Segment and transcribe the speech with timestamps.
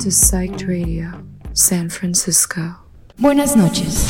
[0.00, 1.12] to Psyched Radio,
[1.52, 2.78] San Francisco.
[3.18, 4.06] Buenas noches.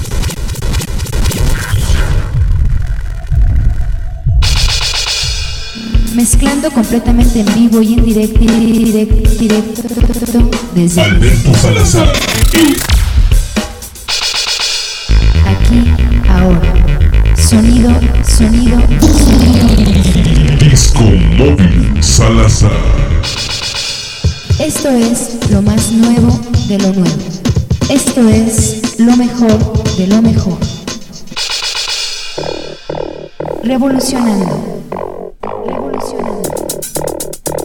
[6.14, 12.12] Mezclando completamente en vivo y en directo, directo, directo, desde Alberto Salazar.
[15.44, 15.90] aquí,
[16.28, 17.34] ahora.
[17.36, 17.90] Sonido,
[18.24, 18.78] sonido,
[19.10, 19.68] sonido.
[20.60, 22.99] Disco Móvil Salazar.
[24.72, 26.30] Esto es lo más nuevo
[26.68, 27.16] de lo nuevo.
[27.88, 29.58] Esto es lo mejor
[29.96, 30.58] de lo mejor.
[33.64, 34.84] Revolucionando.
[35.66, 36.42] Revolucionando.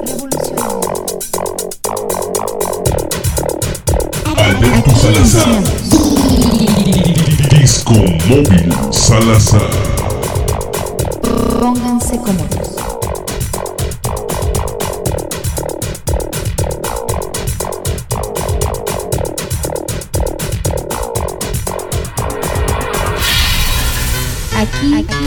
[0.02, 1.06] Revolucionando.
[4.38, 5.64] Alberto Aquí Salazar.
[7.52, 7.94] Disco
[8.28, 9.70] Móvil Salazar.
[11.62, 12.65] Pónganse cómodos.
[24.66, 25.26] Aquí, aquí.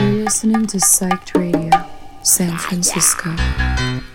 [0.00, 1.70] You're listening to Psyched Radio,
[2.22, 4.11] San ah, Francisco.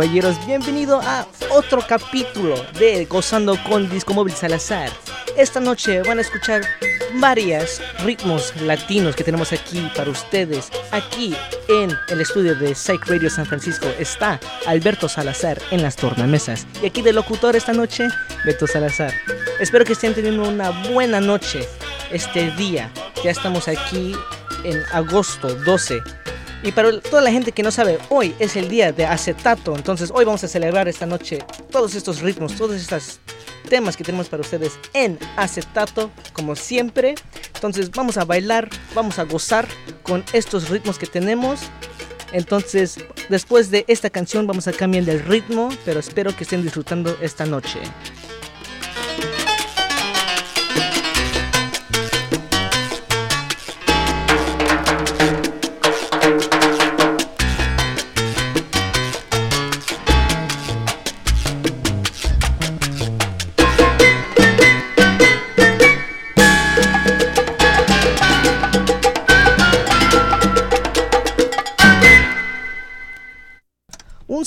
[0.00, 4.88] Caballeros, bienvenido a otro capítulo de Gozando con Disco Móvil Salazar.
[5.36, 6.62] esta noche van a escuchar
[7.16, 10.70] varios ritmos latinos que tenemos aquí para ustedes.
[10.90, 11.36] Aquí
[11.68, 16.66] en el estudio de Psych Radio San Francisco está Alberto Salazar en las tornamesas.
[16.82, 18.08] Y aquí de locutor esta noche,
[18.46, 19.12] Beto Salazar.
[19.60, 21.68] Espero que estén teniendo una buena noche
[22.10, 22.90] este día.
[23.22, 24.14] Ya estamos aquí
[24.64, 26.00] en agosto 12
[26.62, 29.74] y para toda la gente que no sabe, hoy es el día de acetato.
[29.74, 31.38] Entonces hoy vamos a celebrar esta noche
[31.70, 33.20] todos estos ritmos, todos estos
[33.68, 37.14] temas que tenemos para ustedes en acetato, como siempre.
[37.54, 39.66] Entonces vamos a bailar, vamos a gozar
[40.02, 41.60] con estos ritmos que tenemos.
[42.32, 42.98] Entonces,
[43.28, 47.46] después de esta canción vamos a cambiar el ritmo, pero espero que estén disfrutando esta
[47.46, 47.80] noche.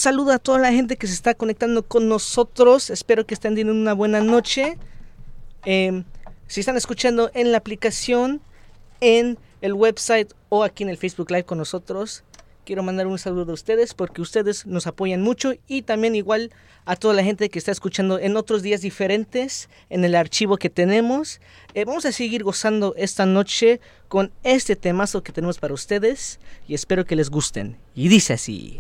[0.04, 2.90] Saludo a toda la gente que se está conectando con nosotros.
[2.90, 4.78] Espero que estén teniendo una buena noche.
[5.66, 6.04] Eh,
[6.48, 8.42] si están escuchando en la aplicación,
[9.00, 12.26] en el website o aquí en el Facebook Live con nosotros,
[12.66, 16.52] quiero mandar un saludo a ustedes porque ustedes nos apoyan mucho y también igual
[16.84, 20.70] a toda la gente que está escuchando en otros días diferentes en el archivo que
[20.70, 21.40] tenemos.
[21.76, 23.80] Eh, vamos a seguir gozando esta noche
[24.10, 27.78] con este temazo que tenemos para ustedes y espero que les gusten.
[27.96, 28.80] Y dice así.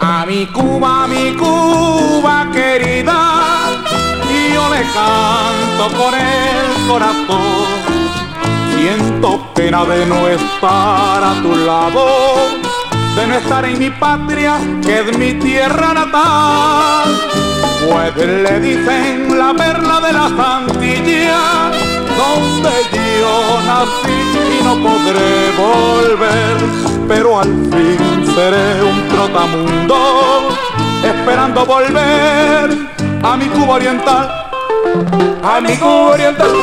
[0.00, 3.70] A mi Cuba, mi Cuba querida,
[4.54, 7.75] yo le canto con el corazón.
[8.86, 12.06] Siento pena de no estar a tu lado,
[13.16, 17.08] de no estar en mi patria, que es mi tierra natal.
[17.90, 21.72] Pues le dicen la perla de la Santilla,
[22.16, 22.70] donde
[23.18, 26.56] yo nací y no podré volver,
[27.08, 30.48] pero al fin seré un trotamundo,
[31.02, 32.70] esperando volver
[33.24, 34.45] a mi Cuba oriental.
[34.86, 36.54] A mi Cuba oriental,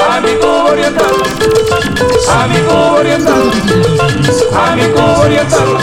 [0.00, 1.14] a mi Cuba oriental,
[2.28, 3.50] a mi Cuba oriental,
[4.54, 5.76] a mi Cuba oriental,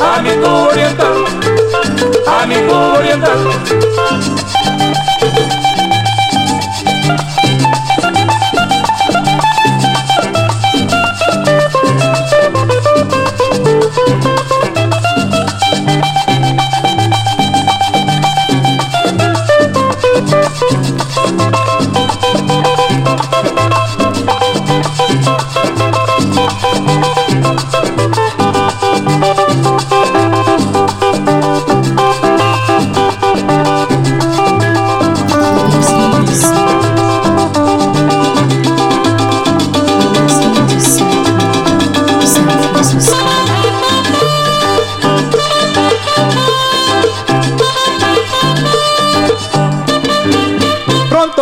[0.00, 1.24] a mi Cuba oriental,
[2.26, 3.42] a mi Cuba oriental.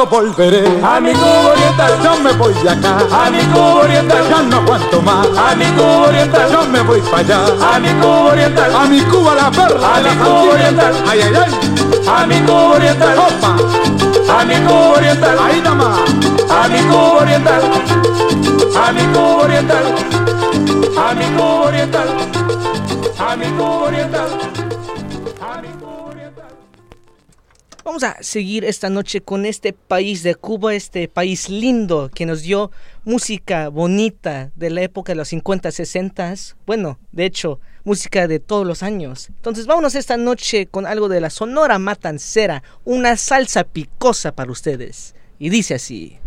[0.01, 2.99] Pronto volveré a mi Cuba oriental, yo me voy de acá.
[3.13, 5.27] A mi Cuba oriental, ya no aguanto más.
[5.37, 7.45] A mi Cuba oriental, yo me voy para allá.
[7.75, 9.97] A mi Cuba oriental, a mi Cuba la perla.
[9.97, 11.53] A mi Cuba oriental, ay ay ay.
[12.09, 13.57] A mi Cuba oriental, opa.
[14.39, 15.99] A mi Cuba oriental, ahí está más.
[16.49, 17.63] A mi Cuba oriental,
[18.77, 19.85] a mi Cuba oriental,
[20.97, 22.09] a mi Cuba oriental,
[23.19, 24.29] a mi Cuba oriental,
[28.01, 32.41] Vamos a seguir esta noche con este país de Cuba, este país lindo que nos
[32.41, 32.71] dio
[33.05, 36.35] música bonita de la época de los 50, 60.
[36.65, 39.29] Bueno, de hecho, música de todos los años.
[39.29, 45.15] Entonces, vámonos esta noche con algo de la Sonora Matancera, una salsa picosa para ustedes.
[45.39, 46.19] Y dice así.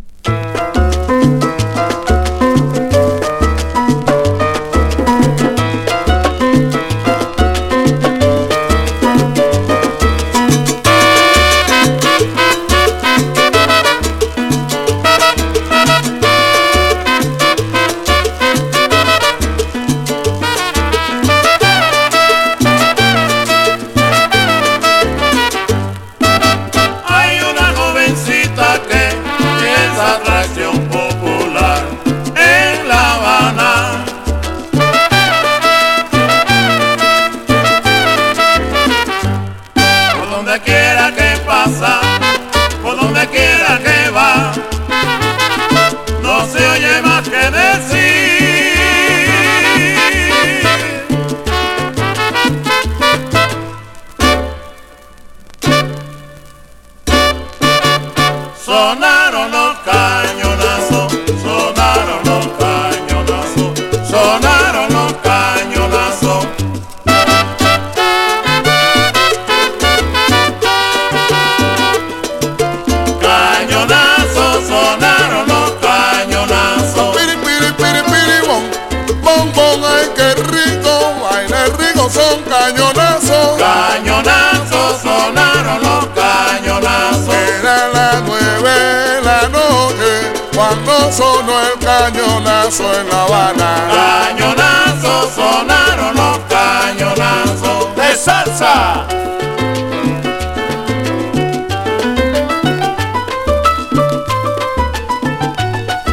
[91.12, 93.69] sonó el cañonazo en La Habana.
[93.93, 99.07] Cañonazo sonaron los cañonazos de salsa.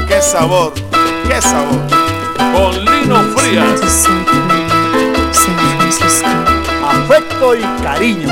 [0.08, 0.72] Qué sabor,
[1.28, 1.80] qué sabor.
[2.52, 4.06] Con Lino Frías.
[6.82, 8.28] Afecto y cariño.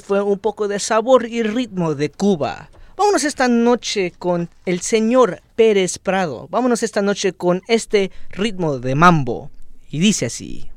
[0.00, 2.70] Fue un poco de sabor y ritmo de Cuba.
[2.96, 6.48] Vámonos esta noche con el señor Pérez Prado.
[6.50, 9.50] Vámonos esta noche con este ritmo de mambo.
[9.90, 10.70] Y dice así.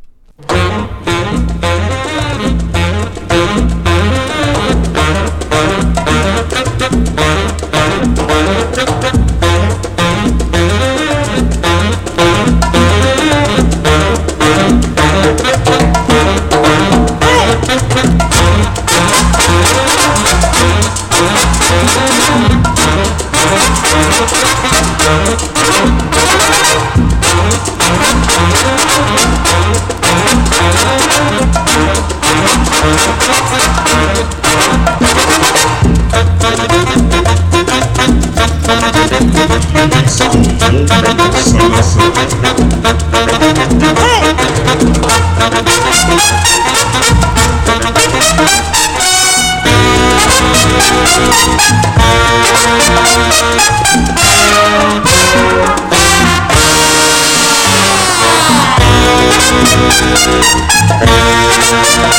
[21.70, 22.10] Hey!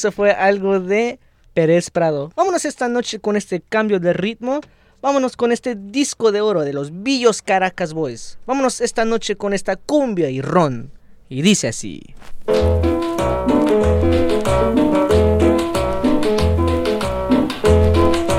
[0.04, 1.18] Eso fue algo de
[1.54, 2.30] Pérez Prado.
[2.36, 4.60] Vámonos esta noche con este cambio de ritmo.
[5.02, 8.38] Vámonos con este disco de oro de los Villos Caracas Boys.
[8.46, 10.92] Vámonos esta noche con esta cumbia y ron.
[11.30, 12.04] Y dice así.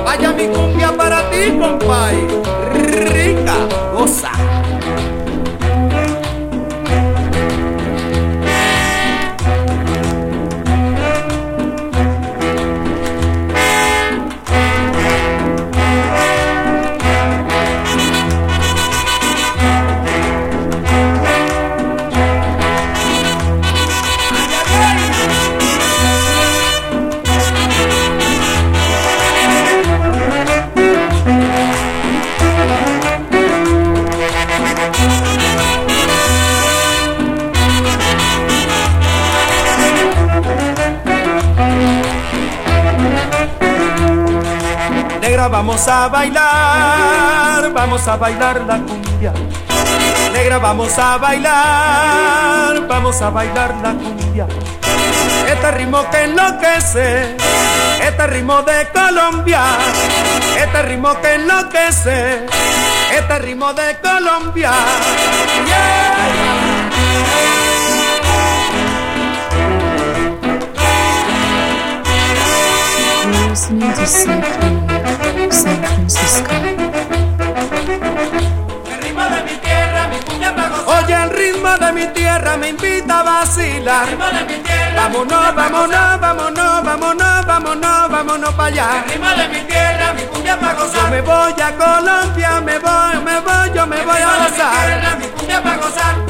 [0.04, 2.28] Vaya mi cumbia para ti, compay.
[3.08, 3.56] Rica,
[3.94, 4.53] goza.
[45.54, 49.32] Vamos a bailar, vamos a bailar la cumbia.
[50.32, 54.48] Negra, vamos a bailar, vamos a bailar la cumbia.
[55.46, 57.36] Este ritmo que enloquece,
[58.02, 59.62] este ritmo de Colombia.
[60.58, 62.46] Este ritmo que enloquece,
[63.16, 64.72] este ritmo de Colombia.
[75.50, 76.52] San Francisco.
[80.86, 84.06] Oye, el ritmo de mi tierra me invita a vacilar.
[84.96, 89.04] Vámonos, vámonos, vámonos, vámonos, vámonos, vámonos para allá.
[89.06, 93.72] de mi tierra, mi cumbia para Yo me voy a Colombia, me voy, me voy,
[93.74, 95.18] yo me voy a gozar.
[95.18, 96.23] mi cumbia para gozar.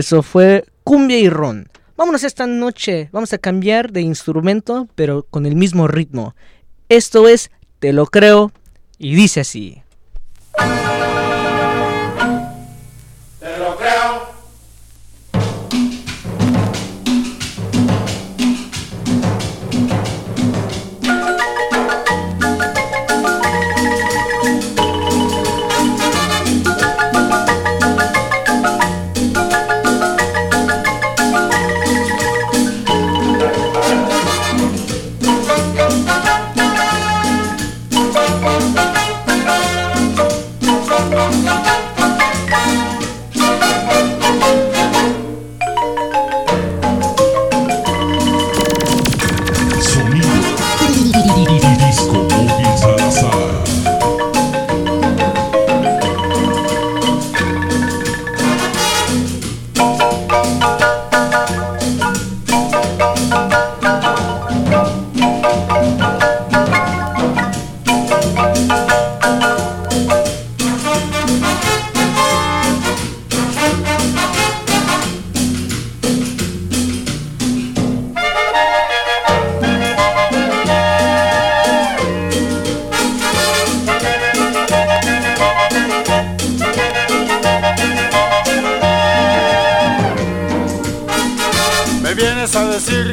[0.00, 1.68] Eso fue cumbia y ron.
[1.96, 6.34] Vámonos esta noche, vamos a cambiar de instrumento, pero con el mismo ritmo.
[6.88, 8.52] Esto es Te lo creo
[8.98, 9.82] y dice así.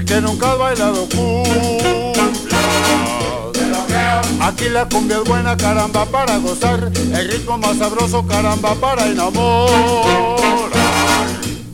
[0.06, 2.24] Que nunca has bailado cumbia.
[4.42, 6.92] Aquí la cumbia es buena, caramba, para gozar.
[6.96, 9.70] El ritmo más sabroso, caramba, para enamorar.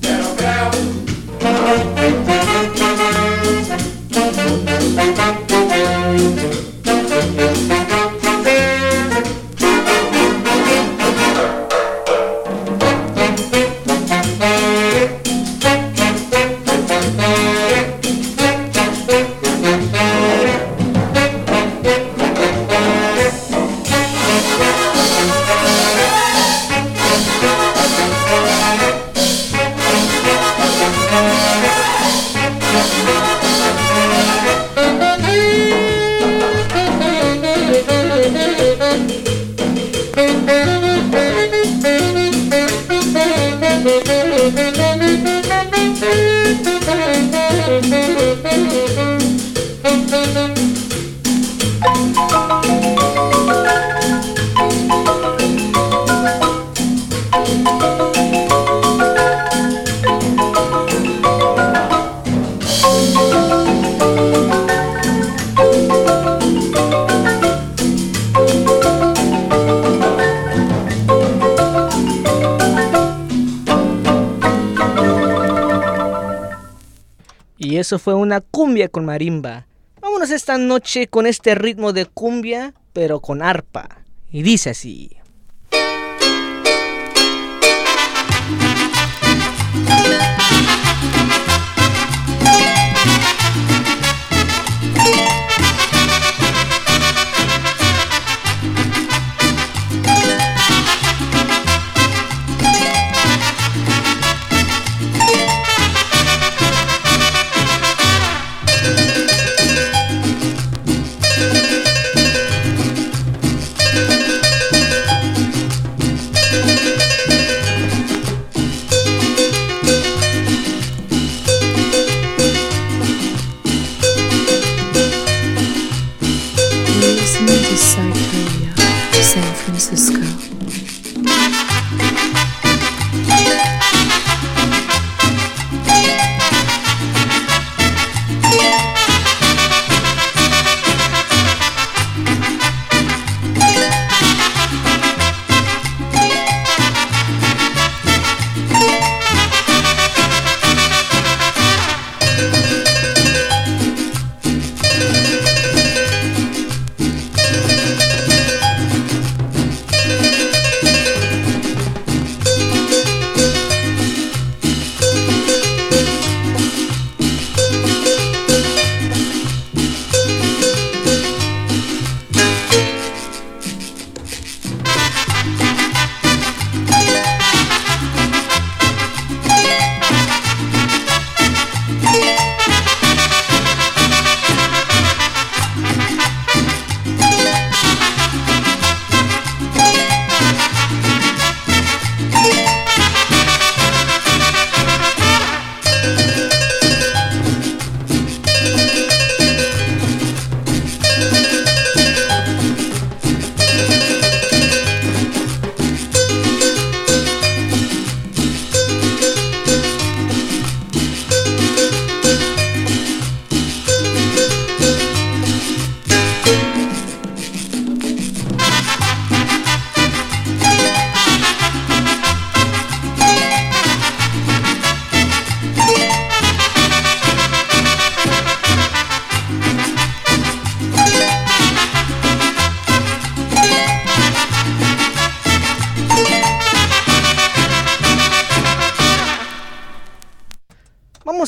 [0.01, 0.71] Te lo creo.
[77.83, 79.67] Eso fue una cumbia con marimba.
[80.01, 84.05] Vámonos esta noche con este ritmo de cumbia, pero con arpa.
[84.31, 85.17] Y dice así.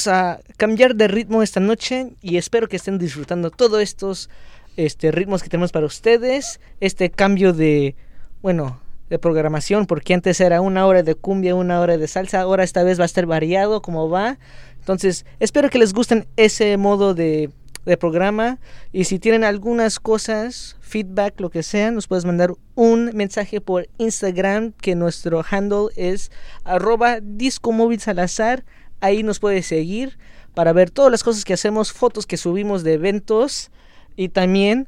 [0.07, 4.29] A cambiar de ritmo esta noche y espero que estén disfrutando todos estos
[4.77, 6.59] este, ritmos que tenemos para ustedes.
[6.79, 7.95] Este cambio de,
[8.41, 12.63] bueno, de programación, porque antes era una hora de cumbia, una hora de salsa, ahora
[12.63, 14.37] esta vez va a estar variado como va.
[14.79, 17.49] Entonces, espero que les gusten ese modo de,
[17.85, 18.59] de programa.
[18.91, 23.87] Y si tienen algunas cosas, feedback, lo que sea, nos puedes mandar un mensaje por
[23.97, 26.31] Instagram, que nuestro handle es
[26.63, 28.65] arroba discomóvil salazar.
[29.05, 30.17] Ahí nos puedes seguir
[30.55, 33.69] para ver todas las cosas que hacemos, fotos que subimos de eventos
[34.15, 34.87] y también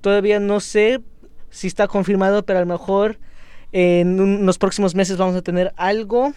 [0.00, 1.02] todavía no sé
[1.50, 3.18] si está confirmado, pero a lo mejor
[3.72, 6.32] en unos próximos meses vamos a tener algo.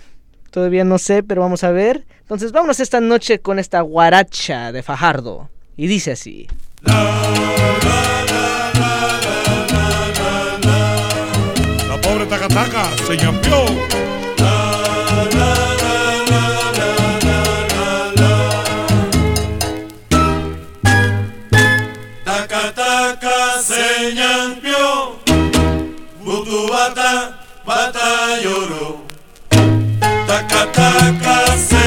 [0.49, 2.05] Todavía no sé, pero vamos a ver.
[2.19, 5.49] Entonces vámonos esta noche con esta guaracha de Fajardo.
[5.77, 6.47] Y dice así.
[11.87, 13.15] La pobre Tacataca se
[22.41, 25.15] Taca taca se ñampió,
[26.23, 29.05] butu bata bata lloró.
[30.25, 31.37] Taca taca
[31.69, 31.80] se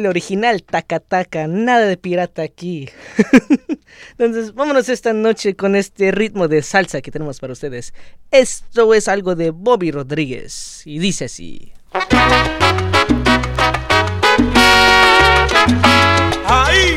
[0.00, 2.88] el original, taca taca, nada de pirata aquí.
[4.18, 7.94] Entonces, vámonos esta noche con este ritmo de salsa que tenemos para ustedes.
[8.30, 11.72] Esto es algo de Bobby Rodríguez y dice así.
[16.44, 16.94] Ahí.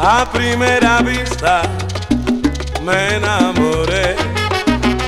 [0.00, 0.30] A
[0.98, 1.62] primera vista
[2.84, 4.16] me enamoré.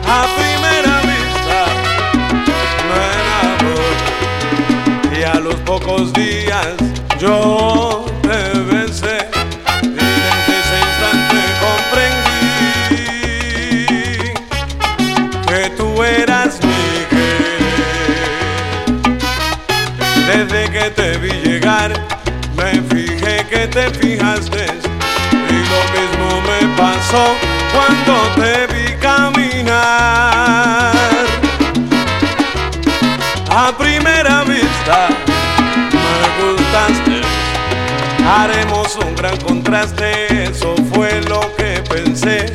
[0.07, 1.67] A primera vista
[2.89, 3.99] me enamoré.
[5.19, 6.69] Y a los pocos días
[7.19, 9.19] yo te besé.
[9.83, 13.05] Y desde ese instante comprendí
[15.47, 17.71] que tú eras mi querer.
[20.27, 21.91] Desde que te vi llegar,
[22.57, 24.10] me fijé que te fijaste.
[27.11, 30.95] Cuando te vi caminar.
[33.51, 35.09] A primera vista
[35.93, 37.21] me gustaste.
[38.25, 42.47] Haremos un gran contraste, eso fue lo que pensé.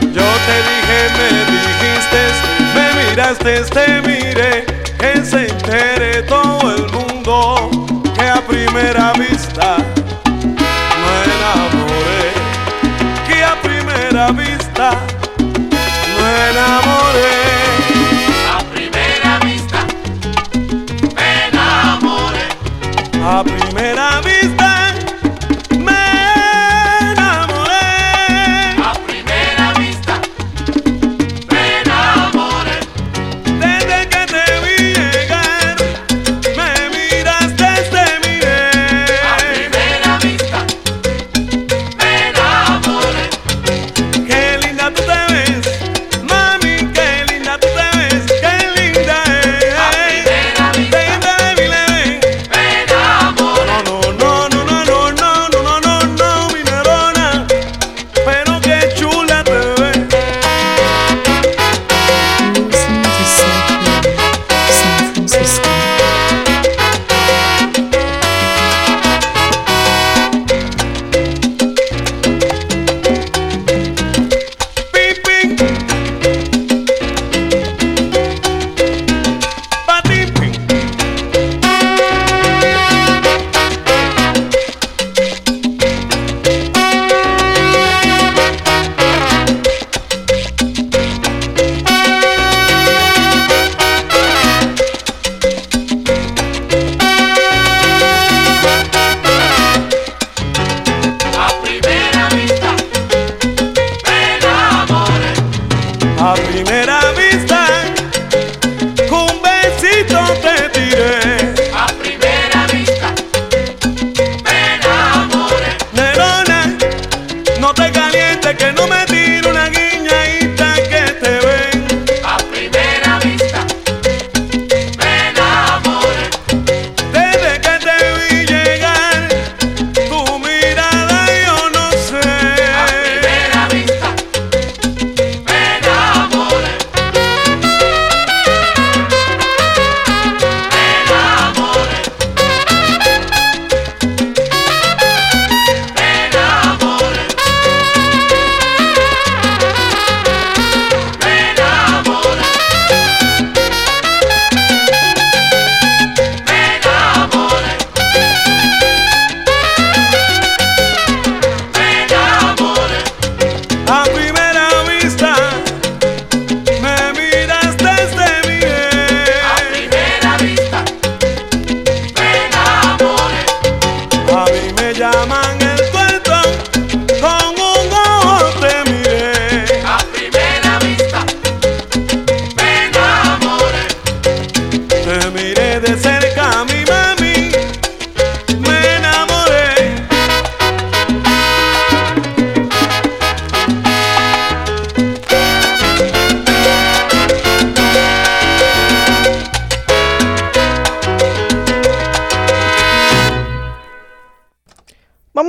[0.00, 2.20] Yo te dije, me dijiste,
[2.74, 4.66] me miraste, te miré,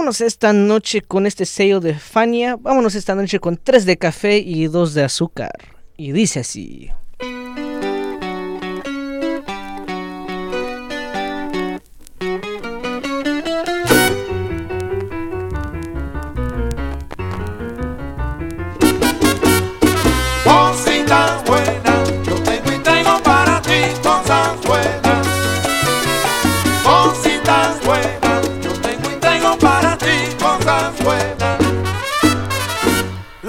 [0.10, 2.56] esta noche con este sello de Fania.
[2.56, 5.52] Vámonos esta noche con 3 de café y 2 de azúcar.
[5.98, 6.90] Y dice así.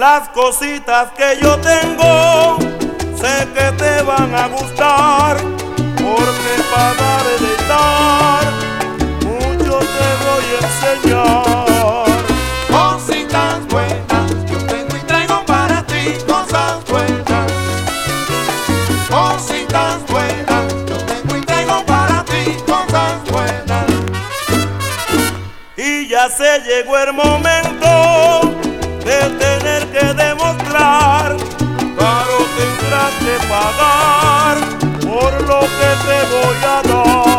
[0.01, 2.57] Las cositas que yo tengo
[3.15, 8.43] sé que te van a gustar, porque para deleitar
[9.23, 12.07] mucho te voy a enseñar.
[12.67, 17.51] Cositas buenas yo tengo y traigo para ti, cosas buenas.
[19.07, 23.85] Cositas buenas yo tengo y traigo para ti, cosas buenas.
[25.77, 27.60] Y ya se llegó el momento.
[35.01, 37.30] por lo que te voy a dar.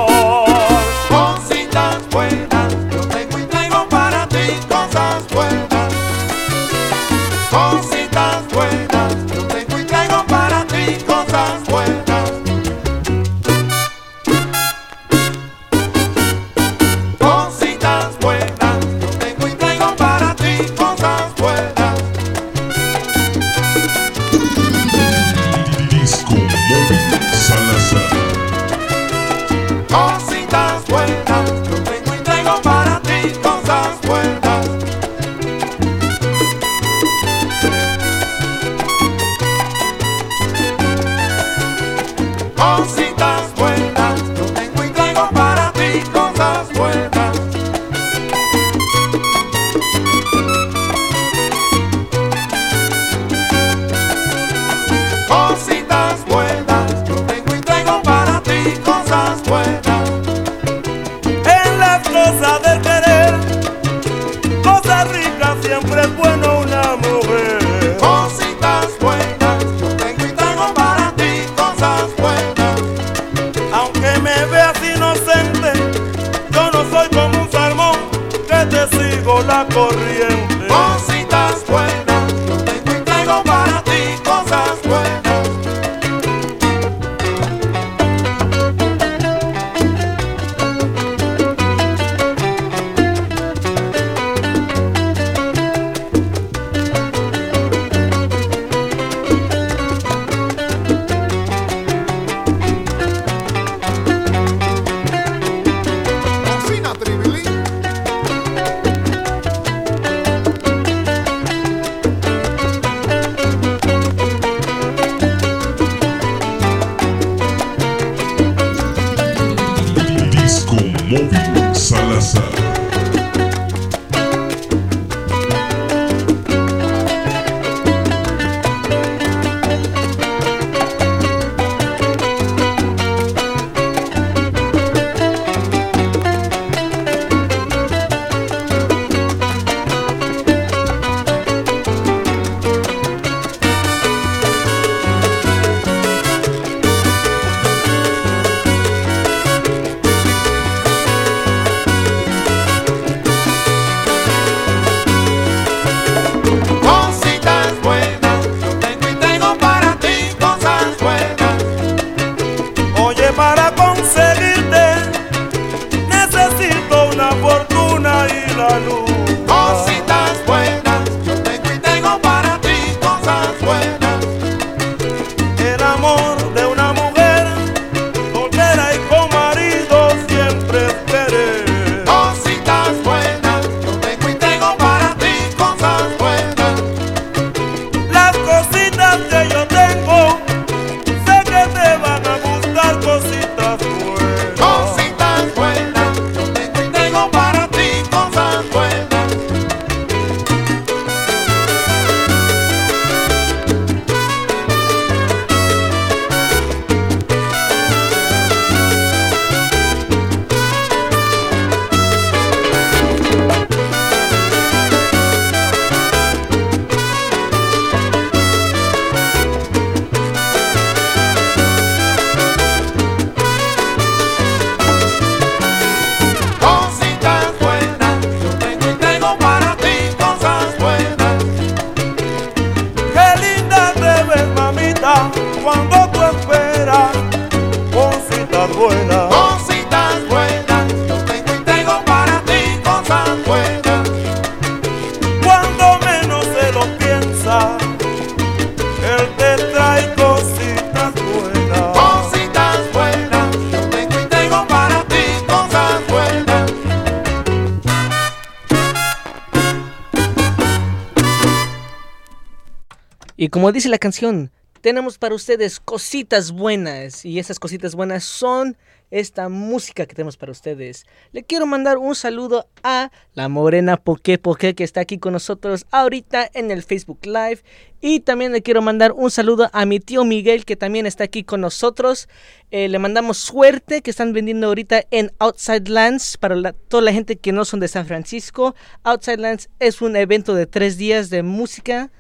[263.63, 264.51] Como dice la canción,
[264.81, 267.25] tenemos para ustedes cositas buenas.
[267.25, 268.77] Y esas cositas buenas son
[269.13, 271.05] esta música que tenemos para ustedes.
[271.31, 275.87] Le quiero mandar un saludo a la morena Poké Poké que está aquí con nosotros
[275.93, 277.61] ahorita en el Facebook Live.
[278.01, 281.45] Y también le quiero mandar un saludo a mi tío Miguel que también está aquí
[281.45, 282.29] con nosotros.
[282.73, 287.13] Eh, le mandamos suerte que están vendiendo ahorita en Outside Lands para la- toda la
[287.13, 288.75] gente que no son de San Francisco.
[289.05, 292.11] Outside Lands es un evento de tres días de música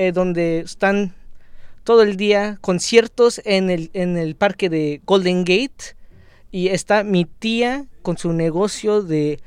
[0.00, 1.12] eh, donde están
[1.84, 5.94] todo el día conciertos en el, en el parque de Golden Gate.
[6.50, 9.40] Y está mi tía con su negocio de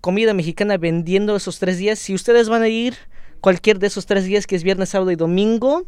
[0.00, 1.98] comida mexicana vendiendo esos tres días.
[1.98, 2.94] Si ustedes van a ir
[3.40, 5.86] cualquier de esos tres días, que es viernes, sábado y domingo,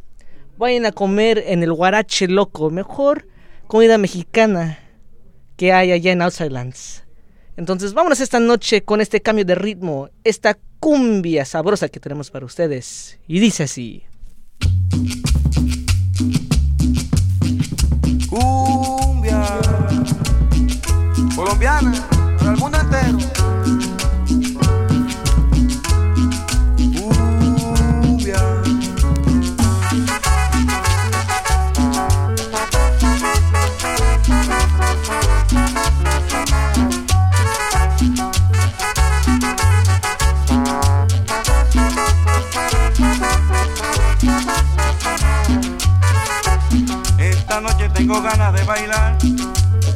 [0.57, 2.71] vayan a comer en el Guarache Loco.
[2.71, 3.29] Mejor
[3.69, 4.81] comida mexicana
[5.57, 7.05] que hay allá en Outside Lands.
[7.57, 12.47] Entonces vámonos esta noche con este cambio de ritmo, esta cumbia sabrosa que tenemos para
[12.47, 13.19] ustedes.
[13.27, 14.05] Y dice así.
[18.29, 19.61] Cumbia
[21.35, 22.09] colombiana
[22.39, 23.38] para el mundo entero.
[47.49, 49.17] Esta noche tengo ganas de bailar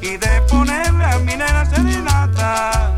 [0.00, 2.94] y de ponerle a mi nena serenata.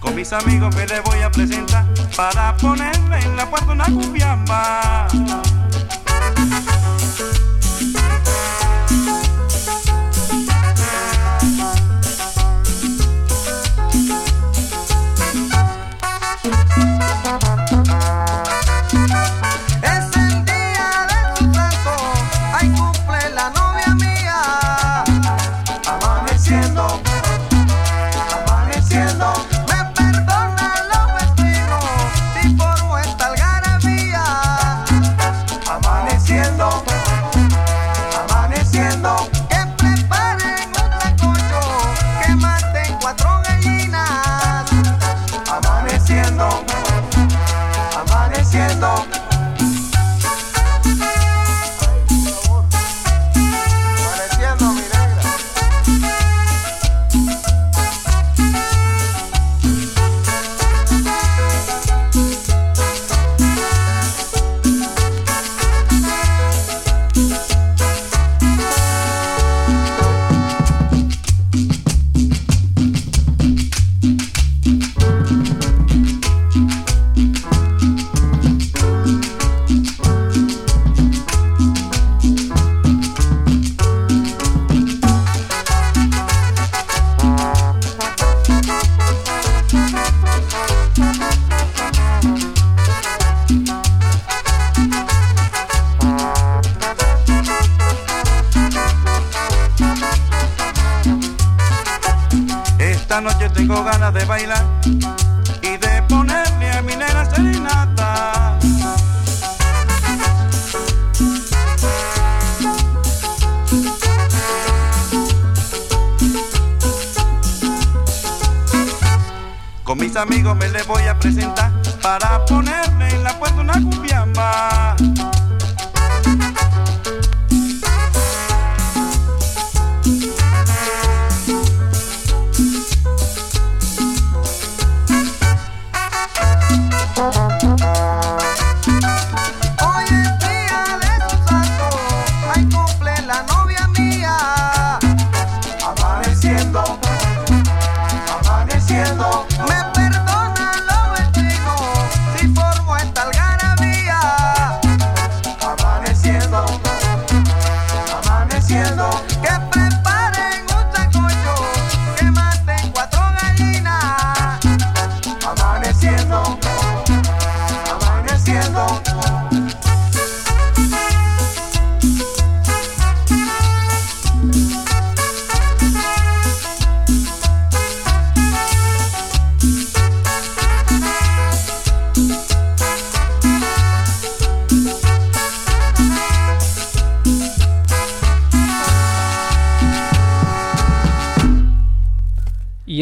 [0.00, 5.06] Con mis amigos me le voy a presentar para ponerle en la puerta una cumbiamba.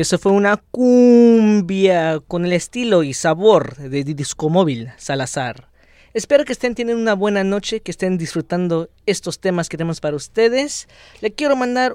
[0.08, 5.68] Eso fue una cumbia con el estilo y sabor de Disco Móvil Salazar.
[6.14, 10.16] Espero que estén teniendo una buena noche, que estén disfrutando estos temas que tenemos para
[10.16, 10.88] ustedes.
[11.20, 11.94] Le quiero mandar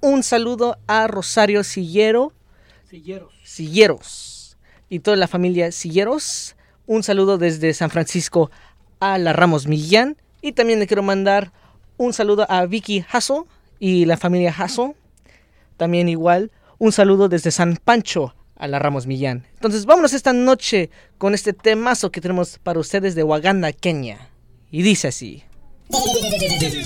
[0.00, 2.32] un saludo a Rosario Sillero.
[2.90, 3.32] Silleros.
[3.44, 4.56] Silleros.
[4.88, 6.56] Y toda la familia Silleros.
[6.86, 8.50] Un saludo desde San Francisco
[8.98, 10.16] a la Ramos Millán.
[10.40, 11.52] Y también le quiero mandar
[11.96, 13.46] un saludo a Vicky Hasso
[13.78, 14.96] y la familia Hasso.
[15.76, 16.50] También igual
[16.82, 19.46] un saludo desde San Pancho a la Ramos Millán.
[19.54, 24.30] Entonces vámonos esta noche con este temazo que tenemos para ustedes de Waganda, Kenia.
[24.68, 25.44] Y dice así.
[26.58, 26.82] Desde.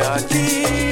[0.00, 0.89] dia a dia.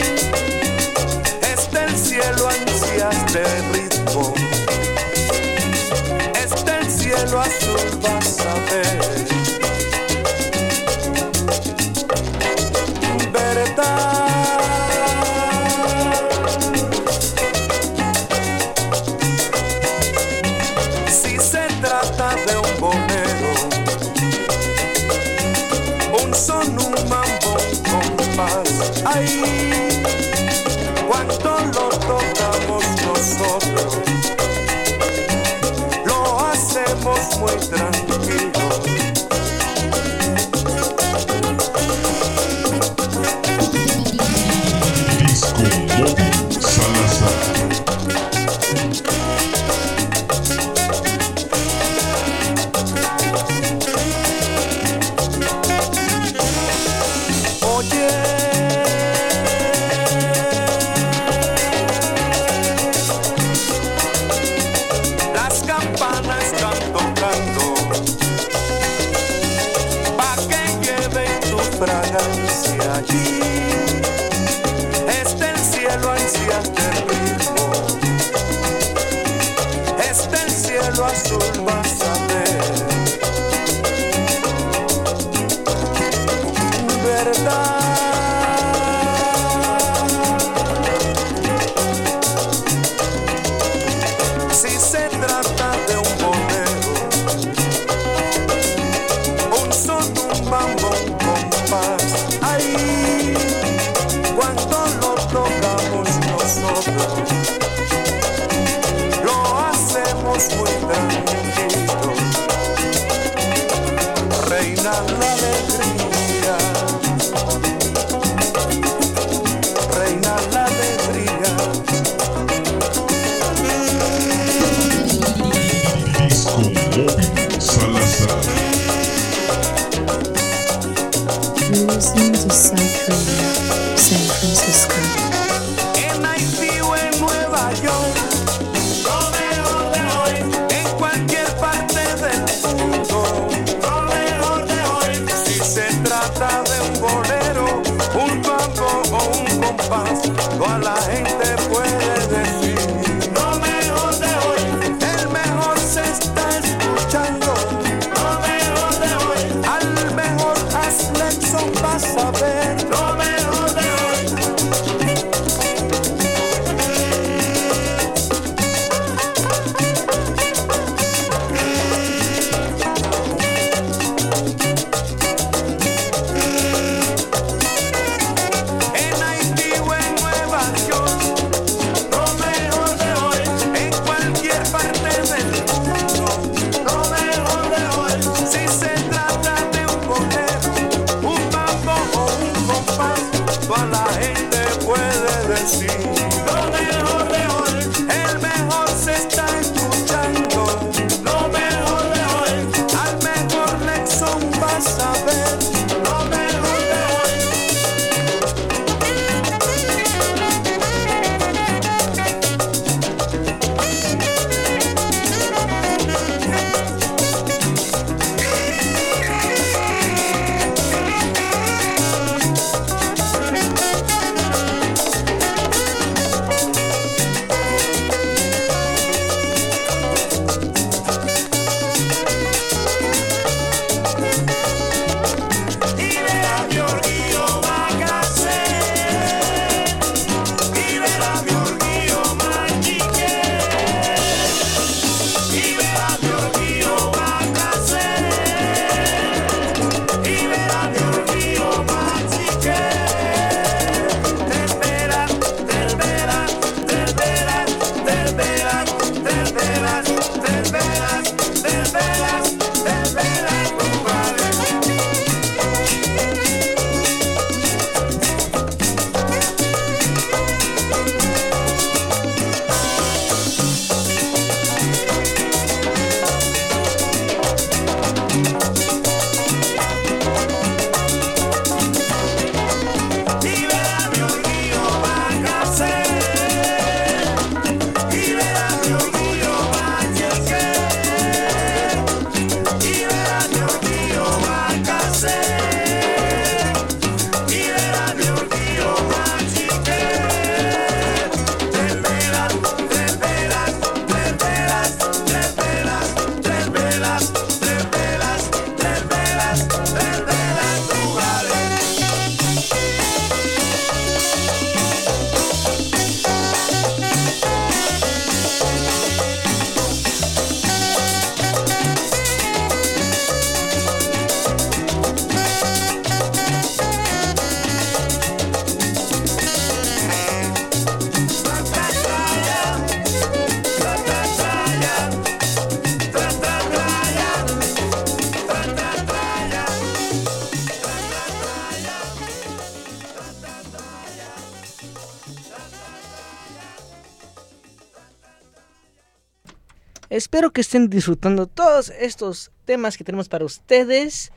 [350.29, 354.31] Espero que estén disfrutando todos estos temas que tenemos para ustedes.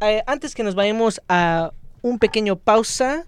[0.00, 3.26] Eh, antes que nos vayamos a un pequeño pausa,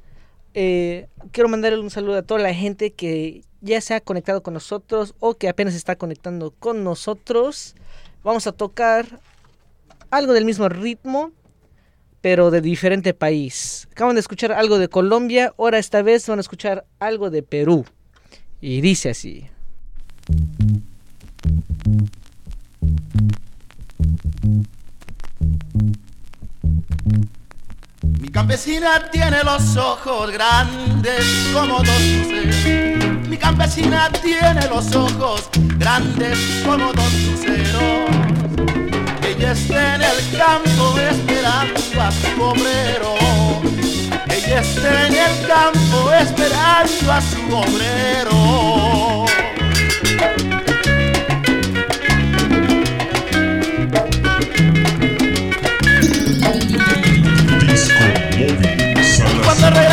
[0.55, 4.55] eh, quiero mandarle un saludo a toda la gente que ya se ha conectado con
[4.55, 7.75] nosotros o que apenas está conectando con nosotros.
[8.23, 9.19] Vamos a tocar
[10.13, 11.33] algo del mismo ritmo,
[12.21, 13.89] pero de diferente país.
[13.91, 17.85] Acaban de escuchar algo de Colombia, ahora esta vez van a escuchar algo de Perú.
[18.61, 19.49] Y dice así.
[28.47, 31.25] Campesina tiene los ojos grandes
[31.55, 33.27] como dos luceros.
[33.27, 38.11] Mi campesina tiene los ojos grandes como dos luceros.
[39.27, 43.15] Ella está en el campo esperando a su obrero.
[44.29, 49.04] Ella está en el campo esperando a su obrero.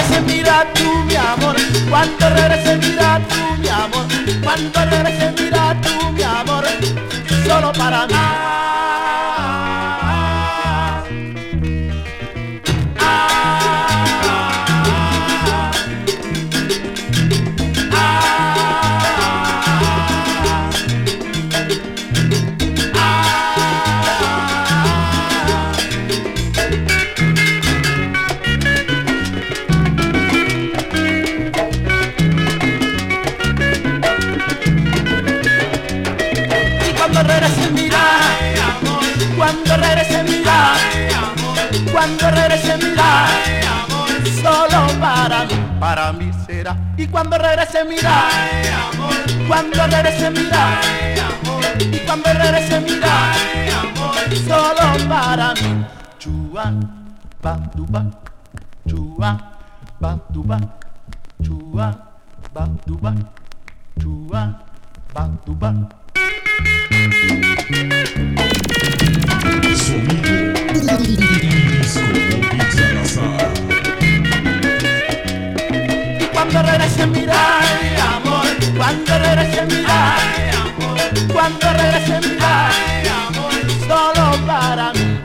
[0.02, 1.56] Regrese mira tú mi amor,
[1.90, 4.06] cuando regrese mira tú mi amor,
[4.44, 6.66] cuando regrese mira tú mi amor,
[7.46, 8.71] solo para mí.
[47.12, 48.30] Cuando regrese mira,
[49.48, 50.82] cuando regrese mira,
[51.80, 53.34] y cuando regrese mira,
[54.48, 55.86] solo para mí.
[56.20, 56.72] Chua,
[57.42, 58.06] ba, du, ba,
[58.88, 59.38] chua,
[60.00, 60.60] ba, du, ba,
[61.44, 61.98] chua,
[62.54, 63.14] ba, du, ba,
[64.00, 64.60] chua,
[65.46, 65.74] du, ba.
[69.76, 71.71] Sonido
[78.82, 80.18] cuando regrese mira,
[81.32, 82.72] cuando regrese mira,
[83.88, 85.20] solo para mí.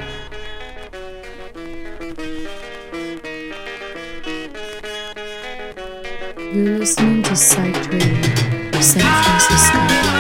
[6.53, 10.16] You're listening to Psych Radio, San Francisco.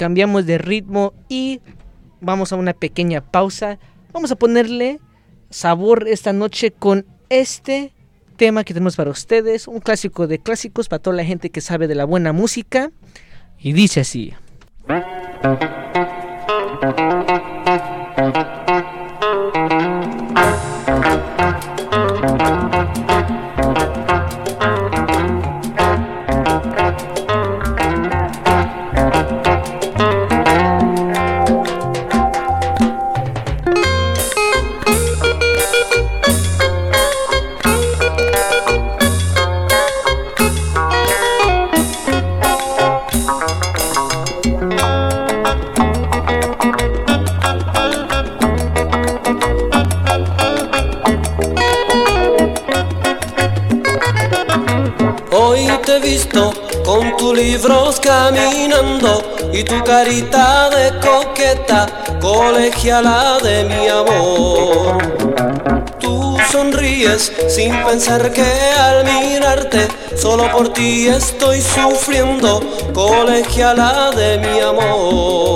[0.00, 1.60] Cambiamos de ritmo y
[2.22, 3.78] vamos a una pequeña pausa,
[4.14, 4.98] vamos a ponerle
[5.50, 7.92] sabor esta noche con este
[8.38, 11.86] tema que tenemos para ustedes, un clásico de clásicos para toda la gente que sabe
[11.86, 12.92] de la buena música.
[13.58, 14.32] Y dice así.
[56.84, 59.22] Con tus libros caminando
[59.52, 61.86] y tu carita de coqueta,
[62.20, 64.98] colegiala de mi amor.
[65.98, 68.44] Tú sonríes sin pensar que
[68.78, 72.60] al mirarte, solo por ti estoy sufriendo,
[72.92, 75.49] colegiala de mi amor.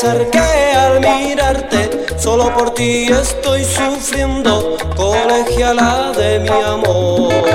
[0.00, 0.28] Pensar
[0.76, 7.47] al mirarte, solo por ti estoy sufriendo, colegiala de mi amor.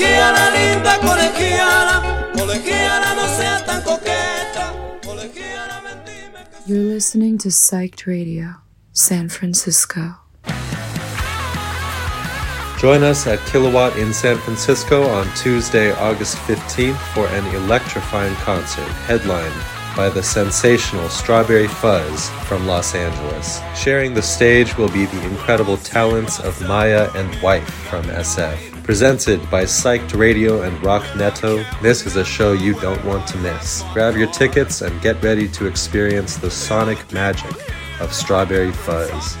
[0.00, 1.96] Colegiala linda, colegiala,
[2.32, 4.72] colegiala no sea tan coqueta,
[5.02, 8.54] colegiala dime You're listening to Psyched Radio,
[8.92, 10.16] San Francisco.
[12.78, 18.88] Join us at Kilowatt in San Francisco on Tuesday, August 15th for an electrifying concert
[19.06, 19.52] headlined
[19.94, 23.60] by the sensational Strawberry Fuzz from Los Angeles.
[23.76, 28.69] Sharing the stage will be the incredible talents of Maya and Wife from SF.
[28.90, 33.38] Presented by Psyched Radio and Rock Neto, this is a show you don't want to
[33.38, 33.84] miss.
[33.92, 37.54] Grab your tickets and get ready to experience the sonic magic
[38.00, 39.36] of Strawberry Fuzz.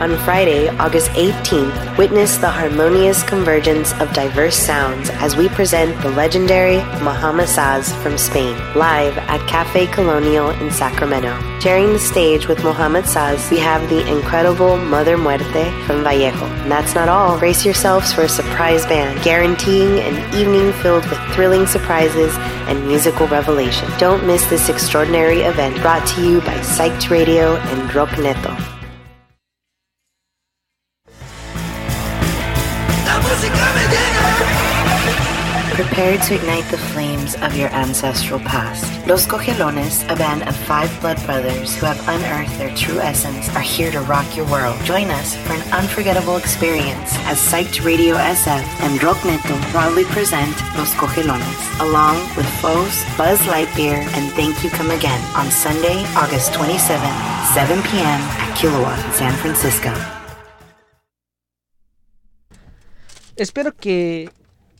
[0.00, 6.10] On Friday, August 18th, witness the harmonious convergence of diverse sounds as we present the
[6.10, 11.38] legendary Mohamed Saz from Spain, live at Cafe Colonial in Sacramento.
[11.60, 16.44] Sharing the stage with Mohamed Saz, we have the incredible Mother Muerte from Vallejo.
[16.44, 17.38] And that's not all.
[17.38, 22.34] Brace yourselves for a surprise band, guaranteeing an evening filled with thrilling surprises
[22.66, 23.88] and musical revelation.
[23.98, 28.73] Don't miss this extraordinary event brought to you by Psyched Radio and Rock Neto.
[35.74, 38.86] Prepare to ignite the flames of your ancestral past.
[39.08, 43.60] Los Cogelones, a band of five blood brothers who have unearthed their true essence, are
[43.60, 44.78] here to rock your world.
[44.84, 50.54] Join us for an unforgettable experience as Psyched Radio SF and Rock Neto proudly present
[50.78, 56.52] Los Cogelones, along with Foes, Buzz Lightyear, and Thank You Come Again on Sunday, August
[56.52, 57.18] 27th,
[57.52, 58.20] 7 p.m.
[58.38, 59.90] at Kilowatt, San Francisco.
[63.34, 64.30] Espero que,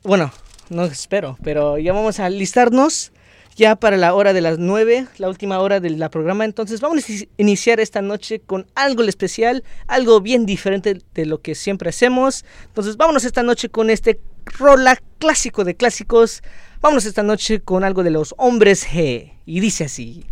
[0.04, 0.30] bueno,
[0.70, 3.12] no espero, pero ya vamos a listarnos
[3.56, 6.44] ya para la hora de las 9, la última hora del programa.
[6.44, 11.54] Entonces vamos a iniciar esta noche con algo especial, algo bien diferente de lo que
[11.54, 12.44] siempre hacemos.
[12.66, 16.42] Entonces vámonos esta noche con este rola clásico de clásicos.
[16.80, 19.32] Vámonos esta noche con algo de los hombres G.
[19.46, 20.26] Y dice así.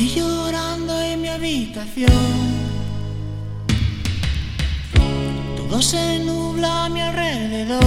[0.00, 2.08] Estoy llorando en mi habitación.
[5.58, 7.84] Todo se nubla a mi alrededor.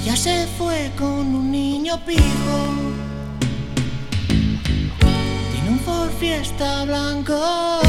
[0.00, 2.58] Ella se fue con un niño pijo.
[5.52, 7.80] Tiene un Ford Fiesta blanco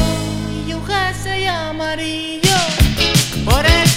[0.66, 2.56] y un jersey amarillo.
[3.44, 3.91] Por el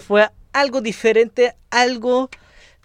[0.00, 2.30] Fue algo diferente, algo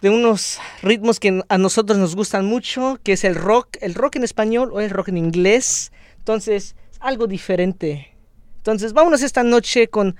[0.00, 4.16] de unos ritmos que a nosotros nos gustan mucho, que es el rock, el rock
[4.16, 5.92] en español o el rock en inglés.
[6.18, 8.16] Entonces, algo diferente.
[8.56, 10.16] Entonces, vámonos esta noche con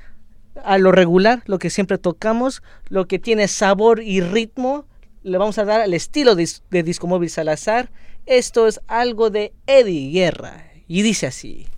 [0.64, 4.86] a lo regular, lo que siempre tocamos, lo que tiene sabor y ritmo.
[5.22, 7.90] Le vamos a dar al estilo de, de Disco Móvil Salazar.
[8.26, 10.64] Esto es algo de Eddie Guerra.
[10.88, 11.68] Y dice así.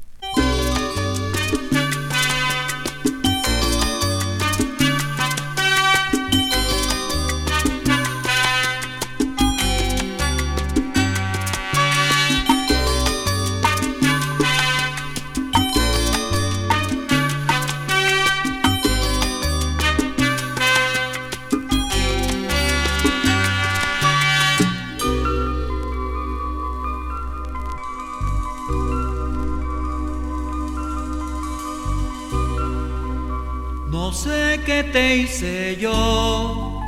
[34.64, 36.80] Qué te hice yo,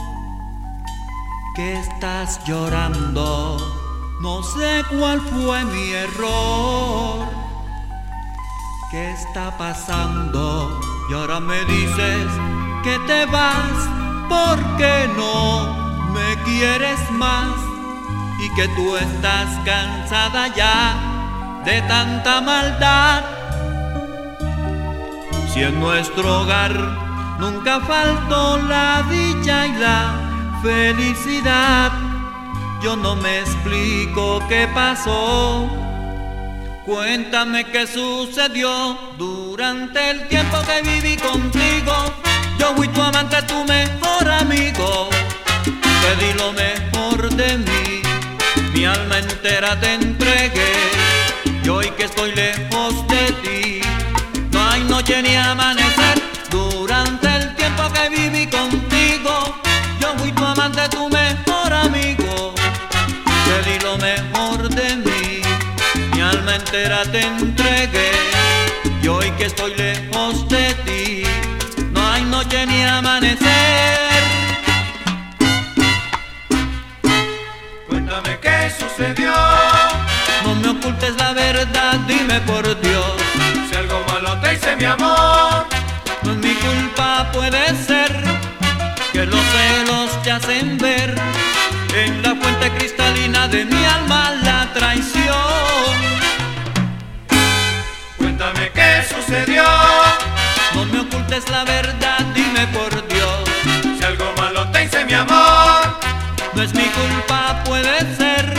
[1.56, 3.56] que estás llorando.
[4.20, 7.26] No sé cuál fue mi error.
[8.92, 10.80] ¿Qué está pasando?
[11.10, 12.28] Y ahora me dices
[12.84, 13.88] que te vas
[14.28, 17.56] porque no me quieres más
[18.40, 23.24] y que tú estás cansada ya de tanta maldad.
[25.52, 27.04] Si en nuestro hogar
[27.44, 31.92] nunca faltó la dicha y la felicidad,
[32.82, 35.68] yo no me explico qué pasó.
[36.86, 41.94] Cuéntame qué sucedió durante el tiempo que viví contigo.
[42.58, 45.10] Yo fui tu amante, tu mejor amigo.
[46.02, 48.02] Te di lo mejor de mí,
[48.72, 50.72] mi alma entera te entregué.
[51.62, 53.80] Y hoy que estoy lejos de ti,
[54.50, 56.33] no hay noche ni amanecer
[58.56, 59.34] contigo.
[60.00, 62.54] Yo fui tu amante, tu mejor amigo.
[63.46, 65.40] Te di lo mejor de mí,
[66.12, 68.10] mi alma entera te entregué.
[69.02, 71.22] Y hoy que estoy lejos de ti,
[71.92, 74.22] no hay noche ni amanecer.
[77.88, 79.34] Cuéntame qué sucedió.
[80.44, 83.12] No me ocultes la verdad, dime por Dios.
[83.68, 85.66] Si algo malo te hice, mi amor.
[86.22, 88.23] No es mi culpa, puede ser
[89.24, 91.14] que los celos te hacen ver
[91.94, 95.32] en la fuente cristalina de mi alma la traición.
[98.18, 99.64] Cuéntame qué sucedió.
[100.74, 103.44] No me ocultes la verdad, dime por Dios.
[103.98, 105.98] Si algo malo te hice, mi amor.
[106.54, 108.52] No es mi culpa, puede ser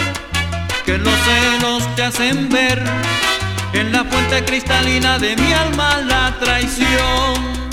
[0.85, 2.81] que los celos te hacen ver
[3.73, 7.64] en la fuente cristalina de mi alma la traición.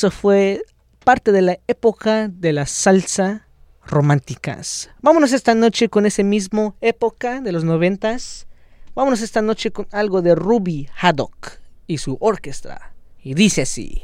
[0.00, 0.62] eso fue
[1.04, 3.46] parte de la época de la salsa
[3.84, 4.88] románticas.
[5.02, 8.46] Vámonos esta noche con ese mismo época de los noventas.
[8.94, 12.94] Vámonos esta noche con algo de Ruby Haddock y su orquesta.
[13.22, 14.00] Y dice así.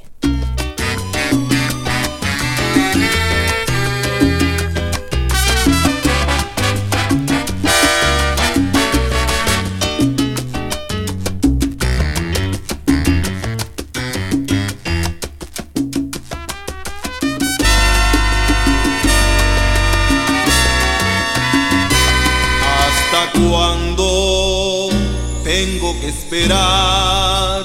[26.09, 27.65] esperar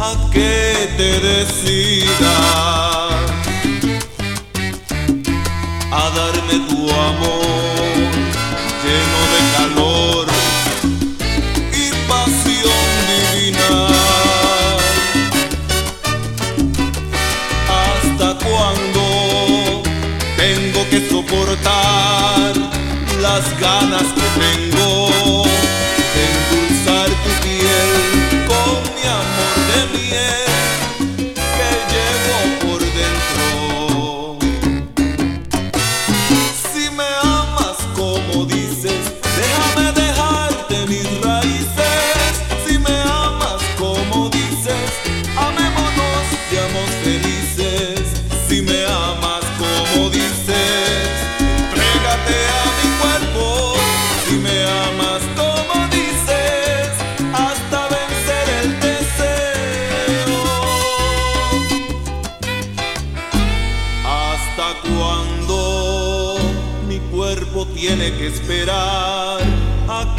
[0.00, 2.10] a que te decidas
[5.92, 7.39] a darme tu amor.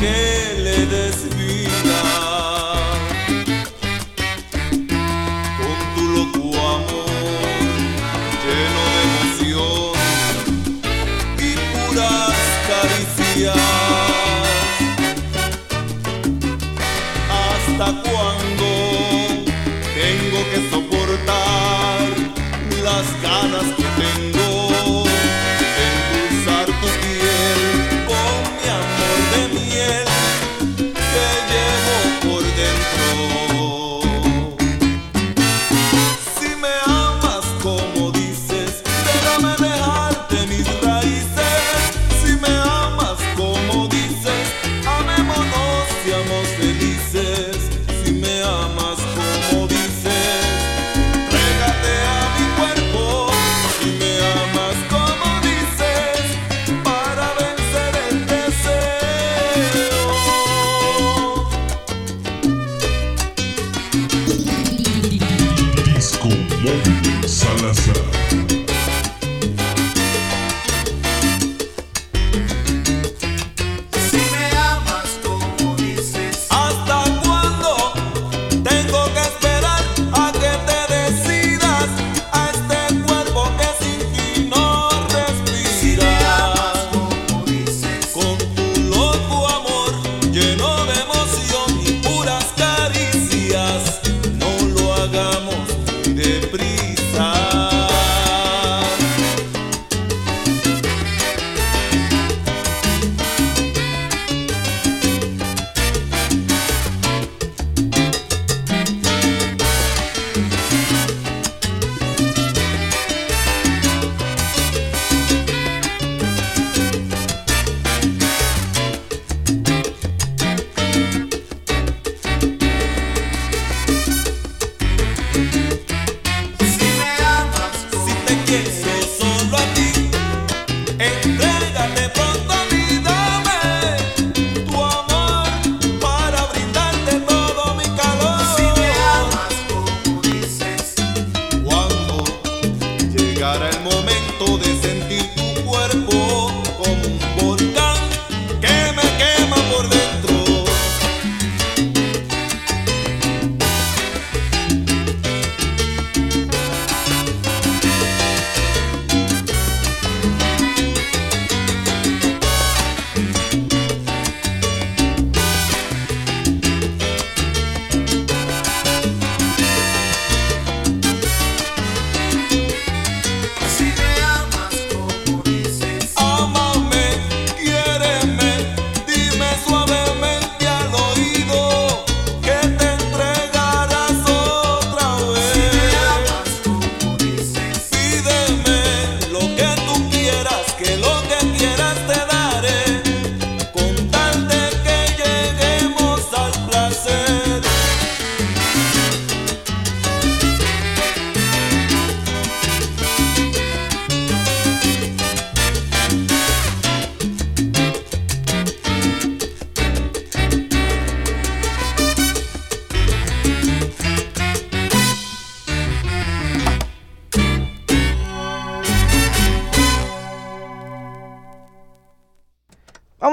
[0.02, 0.31] que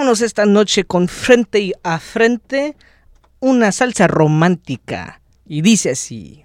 [0.08, 2.76] Esta noche con frente a frente
[3.40, 5.20] una salsa romántica.
[5.44, 6.44] Y dice así.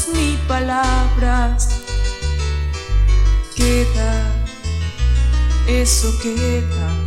[0.00, 1.68] voces ni palabras.
[3.54, 4.32] Queda,
[5.66, 6.99] eso queda.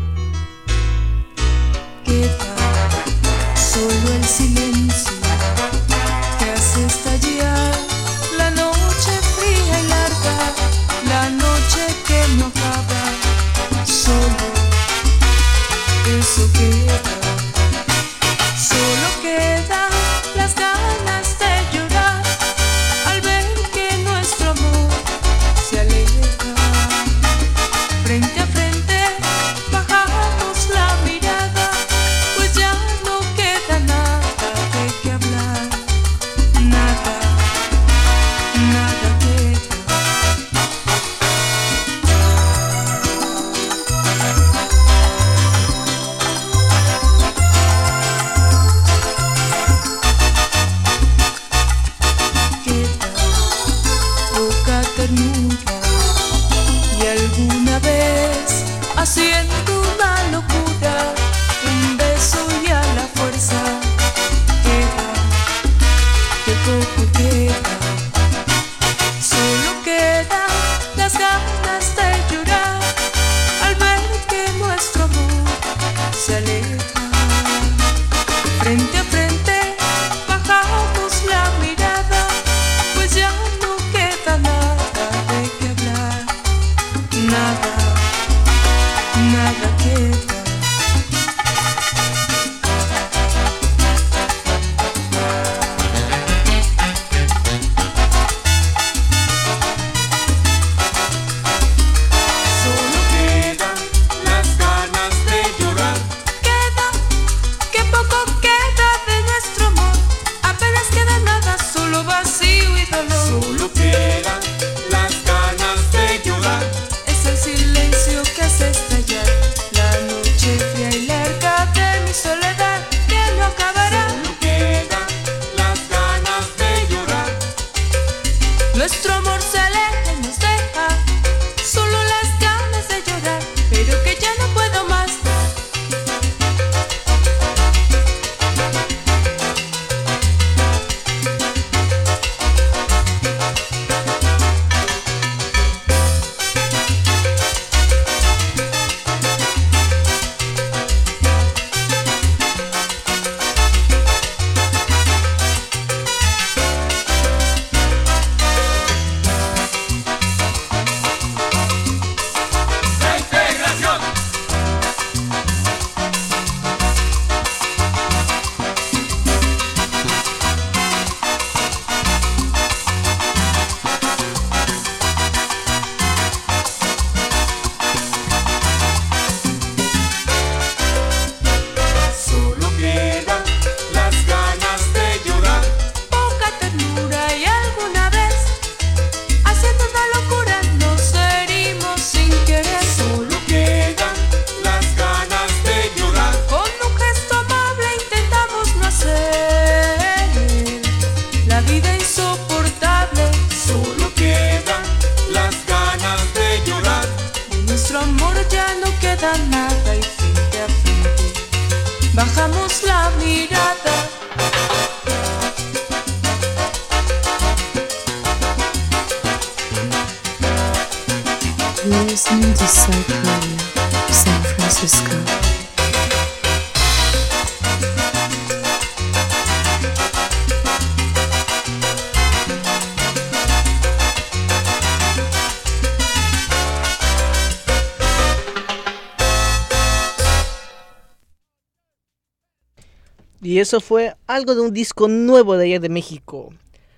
[243.64, 246.54] eso fue algo de un disco nuevo de allá de México.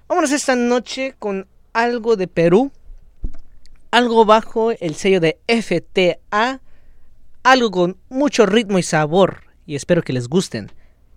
[0.07, 2.71] Vámonos esta noche con algo de Perú,
[3.91, 6.61] algo bajo el sello de FTA,
[7.43, 10.71] algo con mucho ritmo y sabor, y espero que les gusten.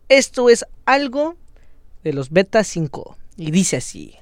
[0.08, 1.36] Esto es algo
[2.04, 4.14] de los Beta 5, y dice así.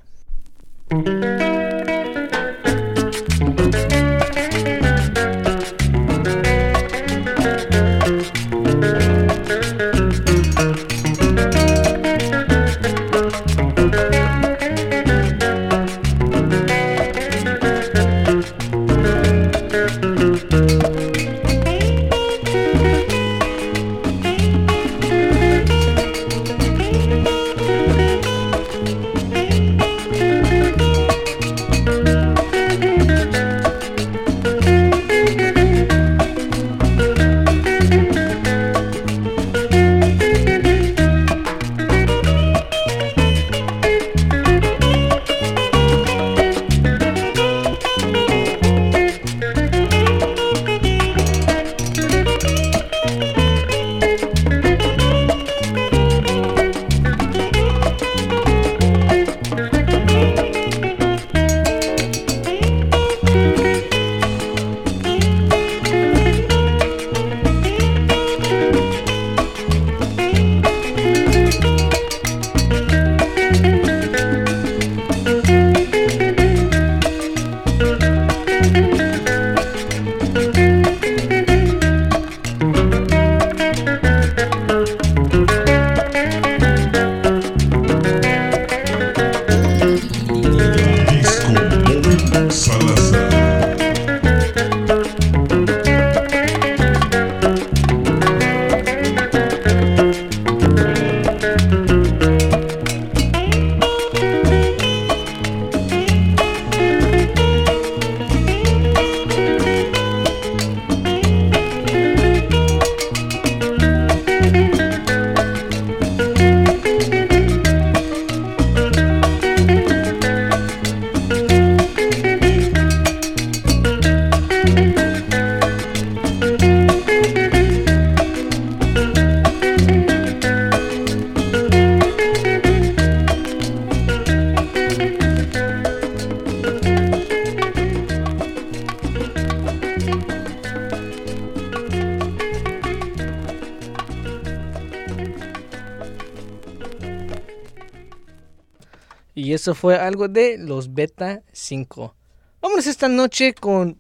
[149.67, 152.15] Eso fue algo de los Beta 5.
[152.63, 153.97] Vámonos esta noche con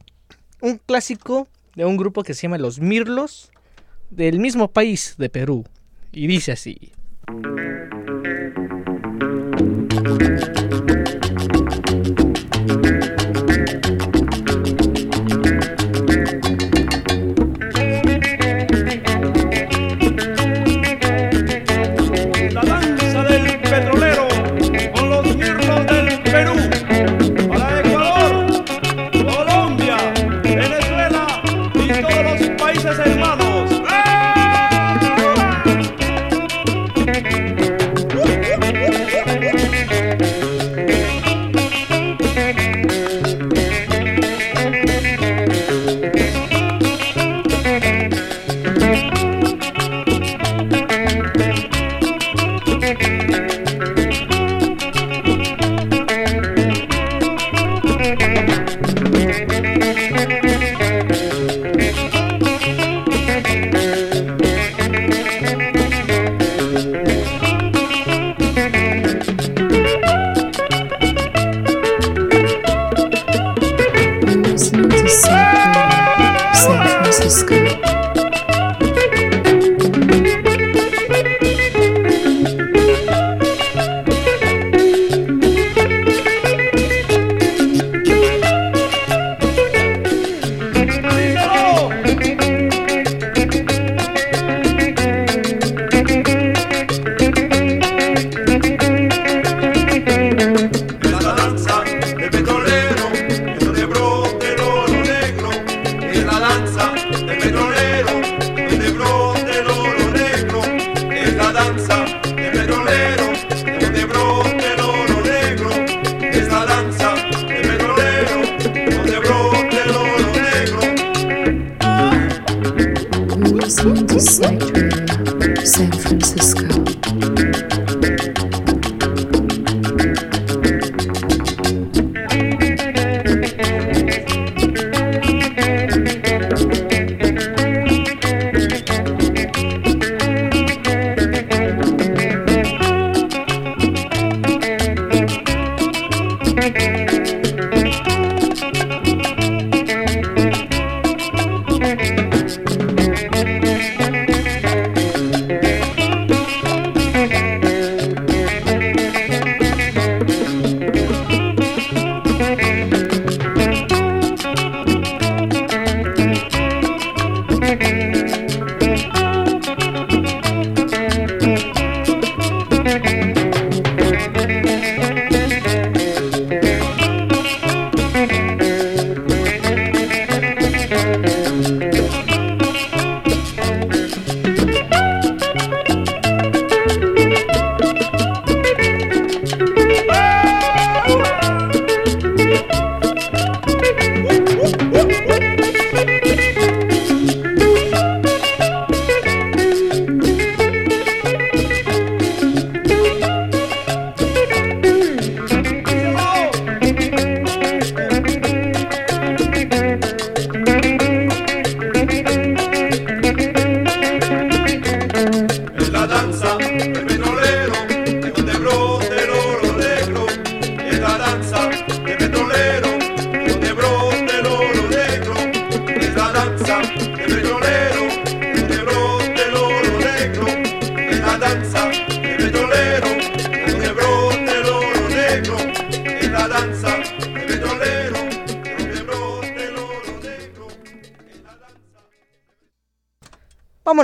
[0.60, 3.50] un clásico de un grupo que se llama Los Mirlos,
[4.10, 5.64] del mismo país de Perú.
[6.12, 6.92] Y dice así.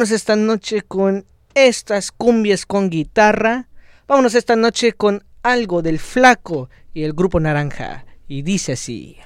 [0.02, 3.68] Vámonos esta noche con estas cumbias con guitarra.
[4.08, 8.04] Vámonos esta noche con algo del flaco y el grupo naranja.
[8.26, 9.18] Y dice así.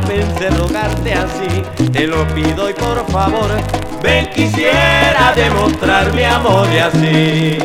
[0.00, 3.50] Pensé rogarte así, te lo pido y por favor,
[4.02, 7.58] ven quisiera demostrar mi amor y así.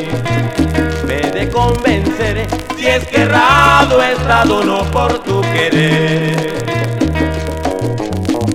[1.07, 2.47] Me de convencer
[2.77, 6.53] si es que errado he estado no por tu querer.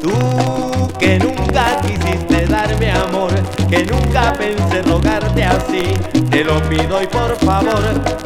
[0.00, 3.32] Tú que nunca quisiste darme amor,
[3.68, 5.94] que nunca pensé rogarte así,
[6.30, 7.82] te lo pido y por favor,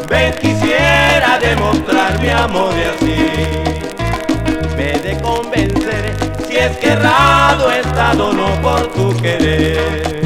[0.08, 3.87] ven quisiera demostrar mi amor y así.
[6.70, 10.20] Es que errado he estado no por tu querer.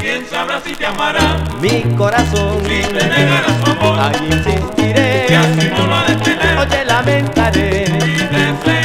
[0.00, 1.44] ¿Quién sabrá si te amará?
[1.60, 6.16] Mi corazón Si te negará su amor Ahí insistiré Y así no lo ha de
[6.16, 8.75] tener Oye, lamentaré Y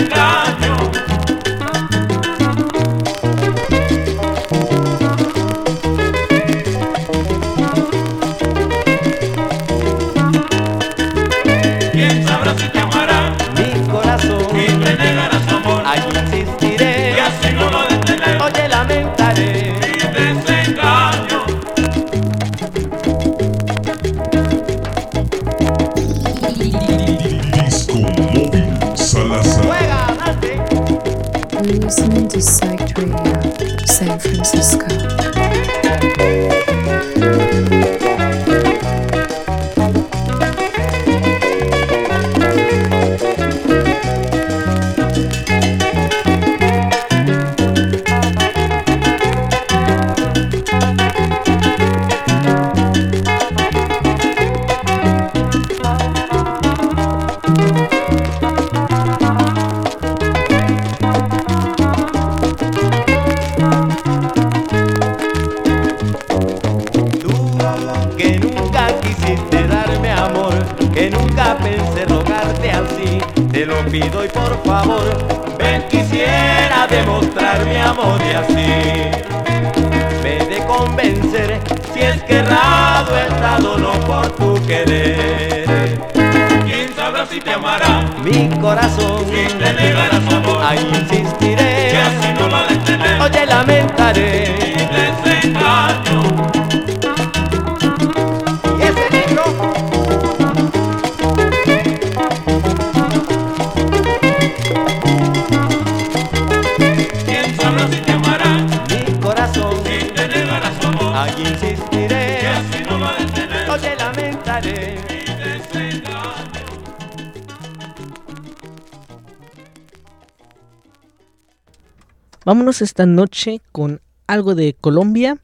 [122.44, 125.38] Vámonos esta noche con algo de Colombia.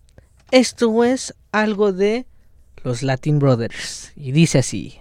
[0.50, 2.26] Esto es algo de
[2.84, 4.14] los Latin Brothers.
[4.16, 4.98] Y dice así.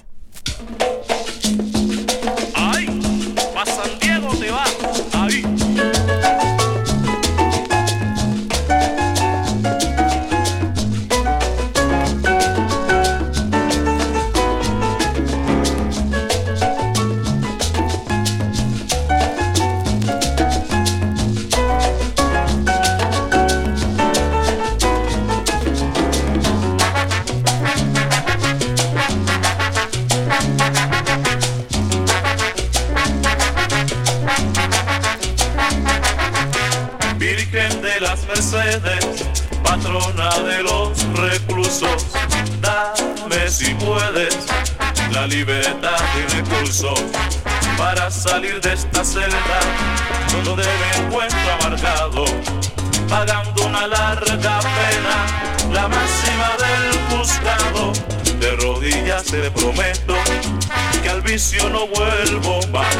[48.07, 49.59] Para salir de esta celda
[50.45, 52.25] donde me encuentro amargado,
[53.09, 57.93] pagando una larga pena, la máxima del juzgado.
[58.39, 60.15] De rodillas te prometo
[61.03, 62.95] que al vicio no vuelvo más.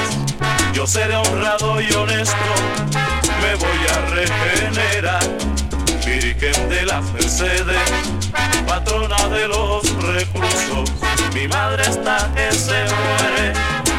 [0.73, 2.55] Yo seré honrado y honesto,
[3.43, 5.23] me voy a regenerar.
[6.05, 7.93] Virgen de las Mercedes,
[8.67, 10.91] patrona de los reclusos.
[11.33, 13.53] Mi madre está que se muere,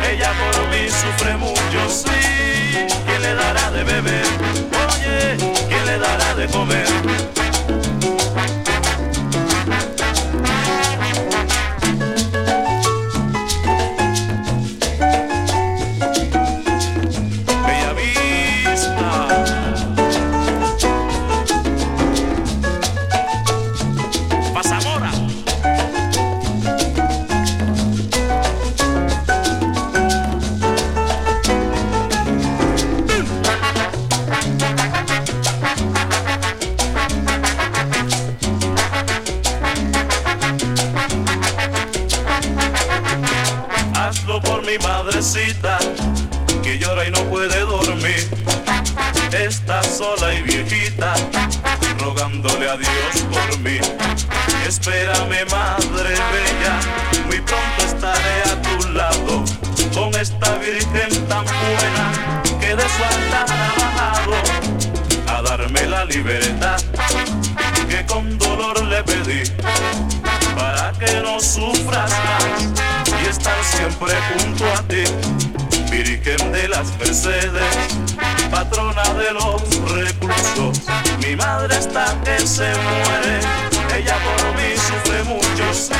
[0.09, 2.87] ella por mí sufre mucho, sí.
[3.05, 4.25] ¿Quién le dará de beber?
[4.87, 7.36] Oye, ¿quién le dará de comer?
[82.47, 83.39] se muere,
[83.97, 85.93] ella por mí sufre mucho, sí.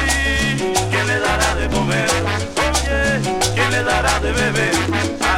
[0.90, 2.10] ¿Quién le dará de comer?
[2.70, 3.20] Oye,
[3.54, 4.72] ¿quién le dará de beber?
[5.22, 5.38] Ah,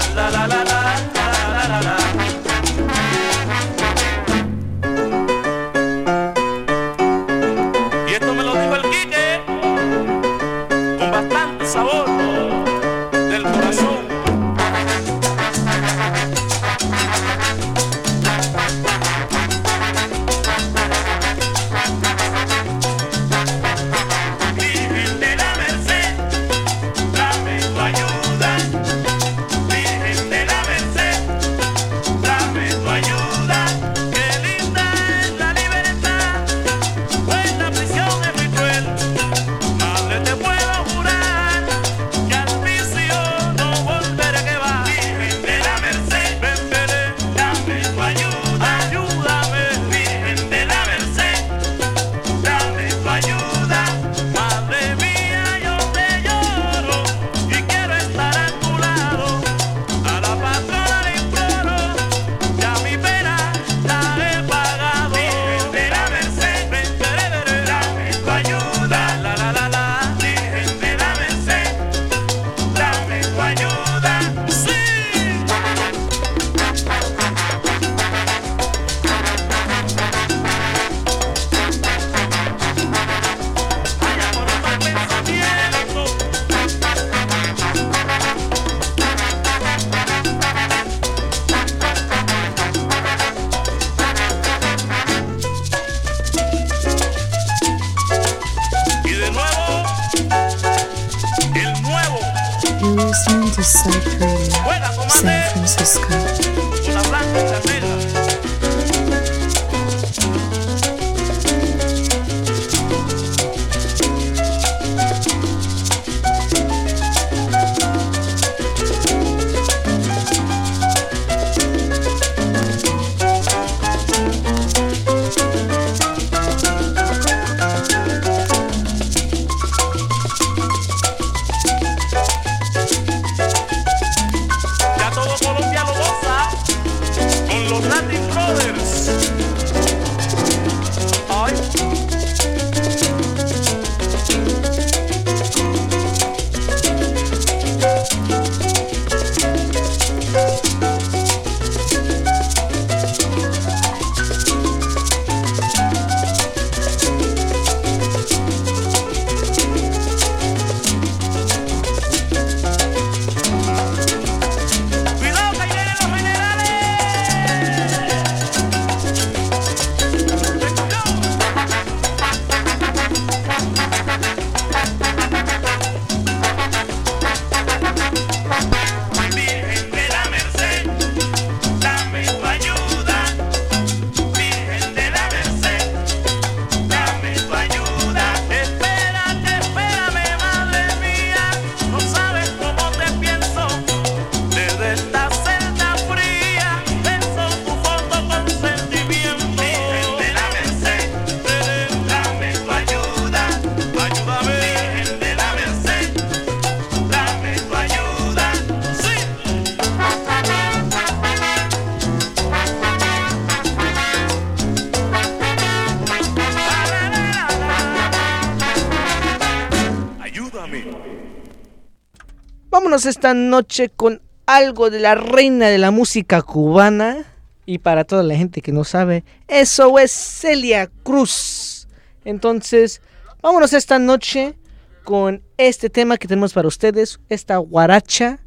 [223.34, 227.26] noche con algo de la reina de la música cubana.
[227.65, 231.88] Y para toda la gente que no sabe, eso es Celia Cruz.
[232.26, 233.01] Entonces,
[233.41, 234.56] vámonos esta noche
[235.03, 238.39] con este tema que tenemos para ustedes, esta guaracha.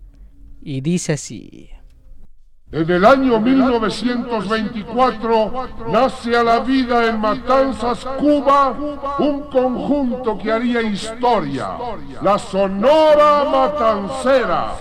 [0.61, 1.72] Y dice así.
[2.73, 8.75] En el año 1924 nace a la vida en Matanzas, Cuba,
[9.19, 11.77] un conjunto que haría historia,
[12.23, 14.73] la Sonora Matancera.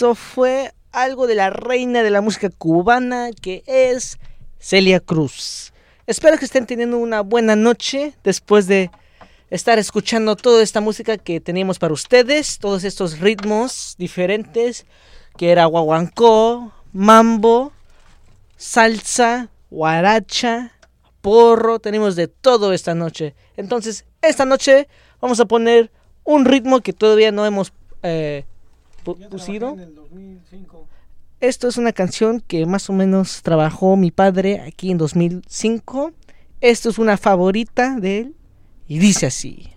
[0.00, 4.18] Eso fue algo de la reina de la música cubana que es
[4.58, 5.74] Celia Cruz.
[6.06, 8.90] Espero que estén teniendo una buena noche después de
[9.50, 14.86] estar escuchando toda esta música que teníamos para ustedes, todos estos ritmos diferentes,
[15.36, 17.70] que era guaguancó, mambo,
[18.56, 20.72] salsa, guaracha,
[21.20, 23.34] porro, tenemos de todo esta noche.
[23.58, 24.88] Entonces, esta noche
[25.20, 25.90] vamos a poner
[26.24, 28.46] un ritmo que todavía no hemos eh,
[29.04, 29.74] pu- pusido.
[31.40, 36.12] Esto es una canción que más o menos trabajó mi padre aquí en 2005.
[36.60, 38.34] Esto es una favorita de él
[38.86, 39.70] y dice así.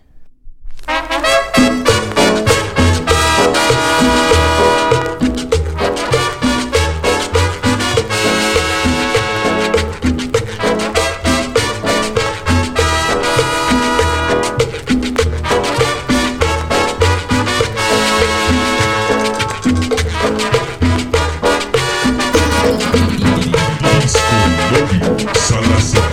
[25.63, 26.12] Salazar.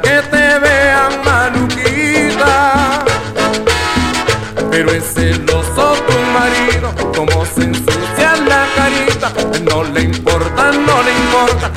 [0.00, 3.04] Que te vean maluquita.
[4.70, 9.32] Pero es celoso tu marido, como se ensucia la carita.
[9.70, 11.70] No le importa, no le importa,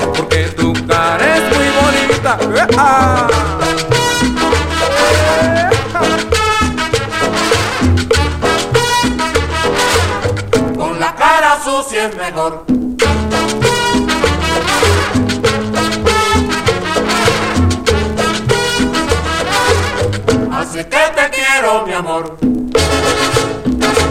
[21.86, 22.36] mi amor.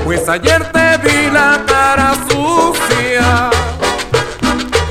[0.06, 3.50] Pues ayer te vi la cara sucia,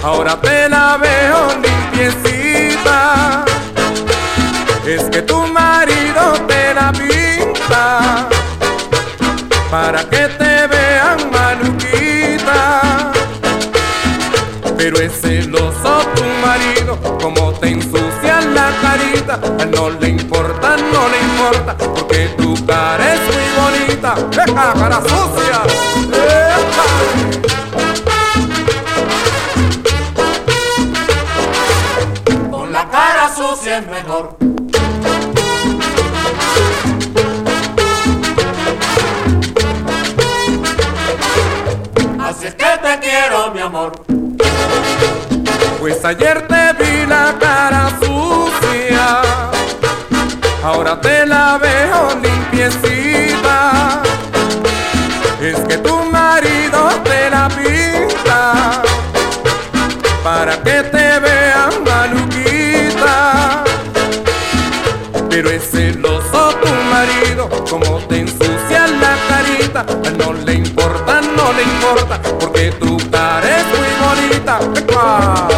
[0.02, 3.44] ahora te la veo limpiecita.
[4.86, 8.28] Es que tu marido te la pinta
[9.70, 13.12] para que te vean maluquita.
[14.76, 19.40] Pero es celoso tu marido, como te ensucia la carita.
[19.62, 22.37] A no le importa, no le importa, porque
[24.48, 25.62] ¡Deja, cara sucia!
[32.50, 34.36] Con la cara sucia es mejor.
[42.20, 43.92] Así es que te quiero, mi amor.
[45.78, 49.20] Pues ayer te vi la cara sucia,
[50.64, 51.67] ahora te la veo
[60.48, 63.64] para que te vean maluquita.
[65.28, 69.84] Pero es celoso tu marido, como te ensucia la carita.
[70.16, 74.58] No le importa, no le importa, porque tu cara es muy bonita.
[74.74, 75.57] ¡Epa!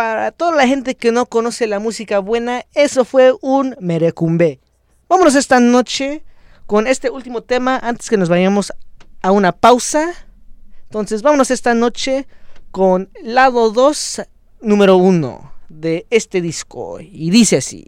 [0.00, 4.58] Para toda la gente que no conoce la música buena, eso fue un merecumbe.
[5.10, 6.24] Vámonos esta noche
[6.64, 8.72] con este último tema antes que nos vayamos
[9.20, 10.14] a una pausa.
[10.84, 12.26] Entonces, vámonos esta noche
[12.70, 14.22] con lado 2,
[14.62, 16.98] número 1 de este disco.
[16.98, 17.86] Y dice así.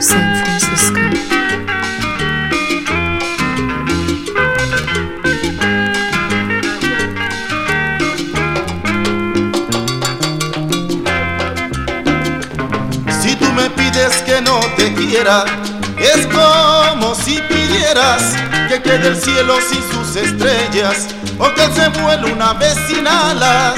[0.00, 1.00] San Francisco.
[13.20, 15.44] Si tú me pides que no te quiera,
[15.98, 18.22] es como si pidieras
[18.68, 23.76] que quede el cielo sin sus estrellas porque él se vuela una vez sin alas.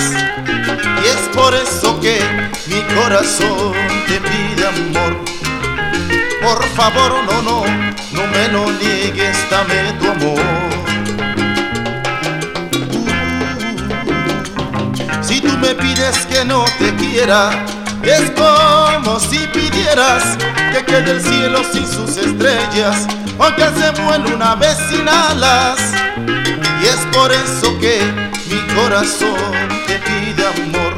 [1.03, 2.21] Y es por eso que
[2.67, 3.73] mi corazón
[4.07, 5.38] te pide amor.
[6.49, 7.63] Por favor, no, no,
[8.13, 10.41] no me lo niegues, dame tu amor.
[15.21, 17.51] Si tú me pides que no te quiera,
[18.03, 20.39] es como si pidieras
[20.73, 23.07] que quede el cielo sin sus estrellas,
[23.39, 25.79] aunque se vuelve una vez sin alas.
[26.83, 28.01] Y es por eso que
[28.49, 29.37] mi corazón
[29.87, 30.95] te pide amor.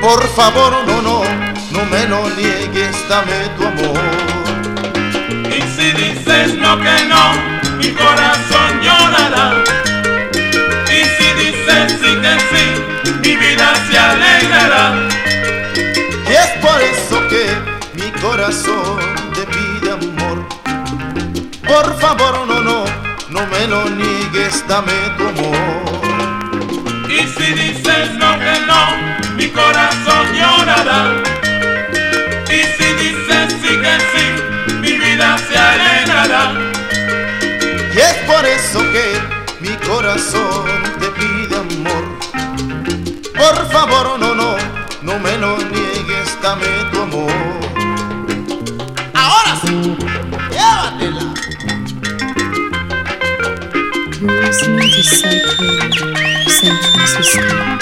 [0.00, 1.22] Por favor, no, no,
[1.70, 4.15] no me lo niegues, dame tu amor.
[5.76, 7.32] Si dices no que no,
[7.76, 9.62] mi corazón llorará.
[10.88, 14.94] Y si dices sí que sí, mi vida se alegrará.
[16.28, 17.46] Y es por eso que
[17.94, 18.98] mi corazón
[19.34, 20.48] te pide amor.
[21.66, 22.84] Por favor, no, no,
[23.28, 27.06] no me lo niegues, dame tu amor.
[27.10, 31.45] Y si dices no que no, mi corazón llorará.
[37.94, 39.18] Y es por eso que
[39.60, 40.64] mi corazón
[41.00, 42.04] te pide amor.
[43.36, 44.56] Por favor, no, no,
[45.02, 47.32] no me lo niegues, dame tu amor.
[49.14, 49.96] Ahora sí,
[50.50, 51.34] llévatela.
[56.48, 57.75] San Francisco.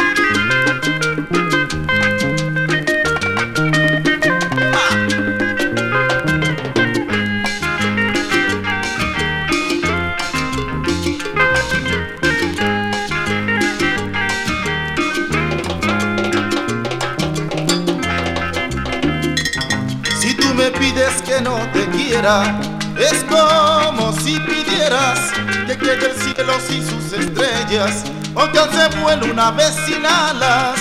[22.24, 25.18] Es como si pidieras
[25.66, 28.02] que quede el cielo sin sus estrellas,
[28.34, 30.80] o que se vuela una vez sin alas.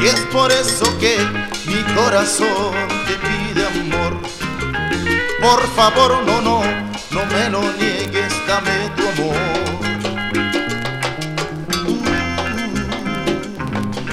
[0.00, 1.16] Y es por eso que
[1.64, 2.74] mi corazón
[3.06, 4.20] te pide amor.
[5.40, 6.62] Por favor, no, no,
[7.10, 9.36] no me lo niegues, dame tu amor.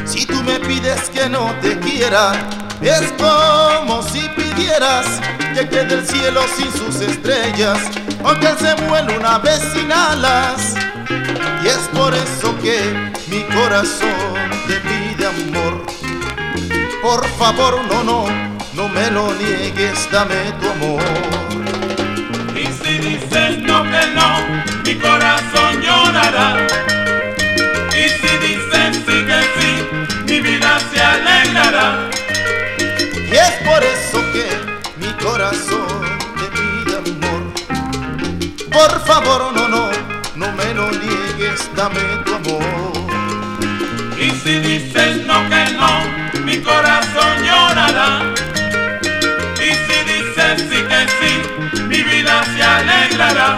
[0.05, 2.31] Si tú me pides que no te quiera,
[2.81, 5.19] es como si pidieras
[5.53, 7.79] que quede el cielo sin sus estrellas,
[8.23, 10.75] o que se vuela una vez sin alas.
[11.63, 15.85] Y es por eso que mi corazón te pide amor.
[17.01, 18.25] Por favor, no, no,
[18.73, 21.03] no me lo niegues, dame tu amor.
[22.55, 26.90] Y si dices no que no, mi corazón llorará.
[39.13, 39.91] Favor, no, no,
[40.38, 42.93] no me lo niegues, dame tu amor.
[44.17, 45.91] Y si dices no que no,
[46.45, 48.09] mi corazón llorará.
[49.67, 51.33] Y si dices sí que sí,
[51.89, 53.49] mi vida se alegrará.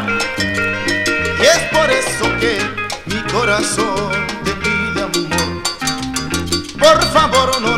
[1.40, 2.54] Y es por eso que
[3.06, 4.12] mi corazón
[4.44, 5.62] te pide amor.
[6.80, 7.73] Por favor, no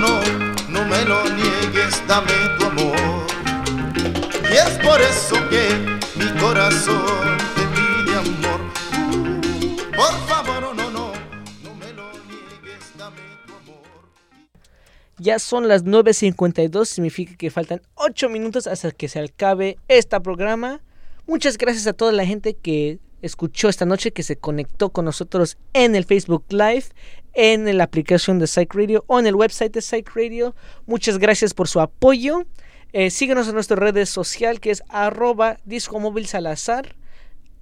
[15.25, 20.81] Ya son las 9.52, significa que faltan 8 minutos hasta que se acabe este programa.
[21.25, 25.57] Muchas gracias a toda la gente que escuchó esta noche, que se conectó con nosotros
[25.73, 26.83] en el Facebook Live,
[27.33, 30.53] en la aplicación de Psych Radio o en el website de Psych Radio.
[30.85, 32.43] Muchas gracias por su apoyo.
[32.93, 36.95] Eh, síguenos en nuestras redes sociales que es arroba disco móvil salazar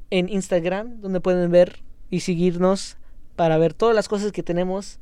[0.10, 2.98] en Instagram, donde pueden ver y seguirnos
[3.38, 5.00] para ver todas las cosas que tenemos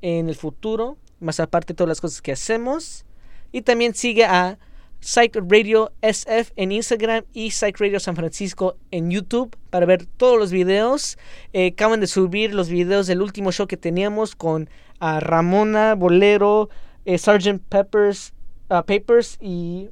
[0.00, 3.04] en el futuro, más aparte todas las cosas que hacemos.
[3.52, 4.58] Y también sigue a
[5.00, 10.38] Psych Radio SF en Instagram y Psych Radio San Francisco en YouTube para ver todos
[10.38, 11.18] los videos.
[11.52, 14.68] Eh, acaban de subir los videos del último show que teníamos con
[15.00, 16.68] Ramona, Bolero,
[17.04, 17.62] eh, Sgt.
[17.68, 18.32] Peppers,
[18.68, 19.88] ah, Papers y,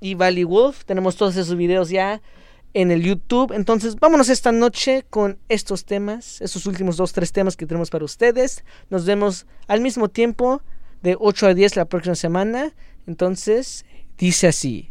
[0.00, 0.84] y Valley Wolf.
[0.84, 2.20] Tenemos todos esos videos ya
[2.74, 3.52] en el YouTube.
[3.52, 8.04] Entonces, vámonos esta noche con estos temas, estos últimos dos, tres temas que tenemos para
[8.04, 8.64] ustedes.
[8.90, 10.62] Nos vemos al mismo tiempo
[11.02, 12.72] de 8 a 10 la próxima semana.
[13.06, 13.84] Entonces,
[14.16, 14.90] dice así.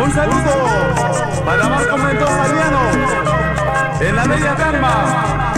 [0.00, 2.90] Un saludo para Marco Mendoza Mariano
[4.00, 5.57] en la Bella Dama.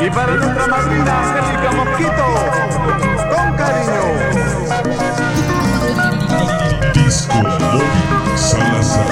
[0.00, 2.24] Y para nuestra madrina Angélica Mosquito,
[3.30, 4.02] con cariño.
[6.92, 7.82] Disco Móvil
[8.36, 9.06] Salazar.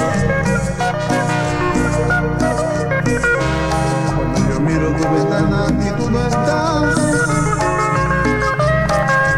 [4.51, 6.97] Yo miro tu ventana y tú no estás.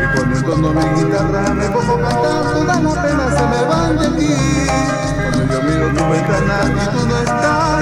[0.02, 3.98] Y cuando entono mi guitarra me pongo a cantar, todas las penas se me van
[3.98, 4.34] de ti.
[5.22, 7.73] Cuando yo miro tu ventana y tú no estás.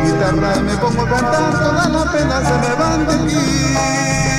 [0.00, 4.29] Guitarra me pongo a cantar, todas las penas se me van de ti.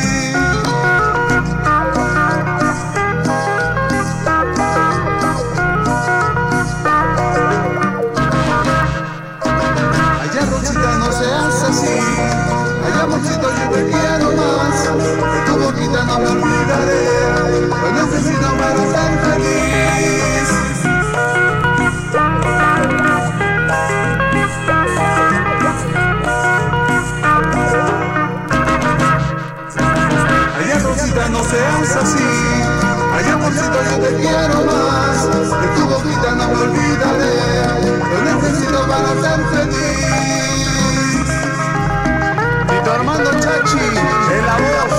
[43.53, 44.91] En la voz.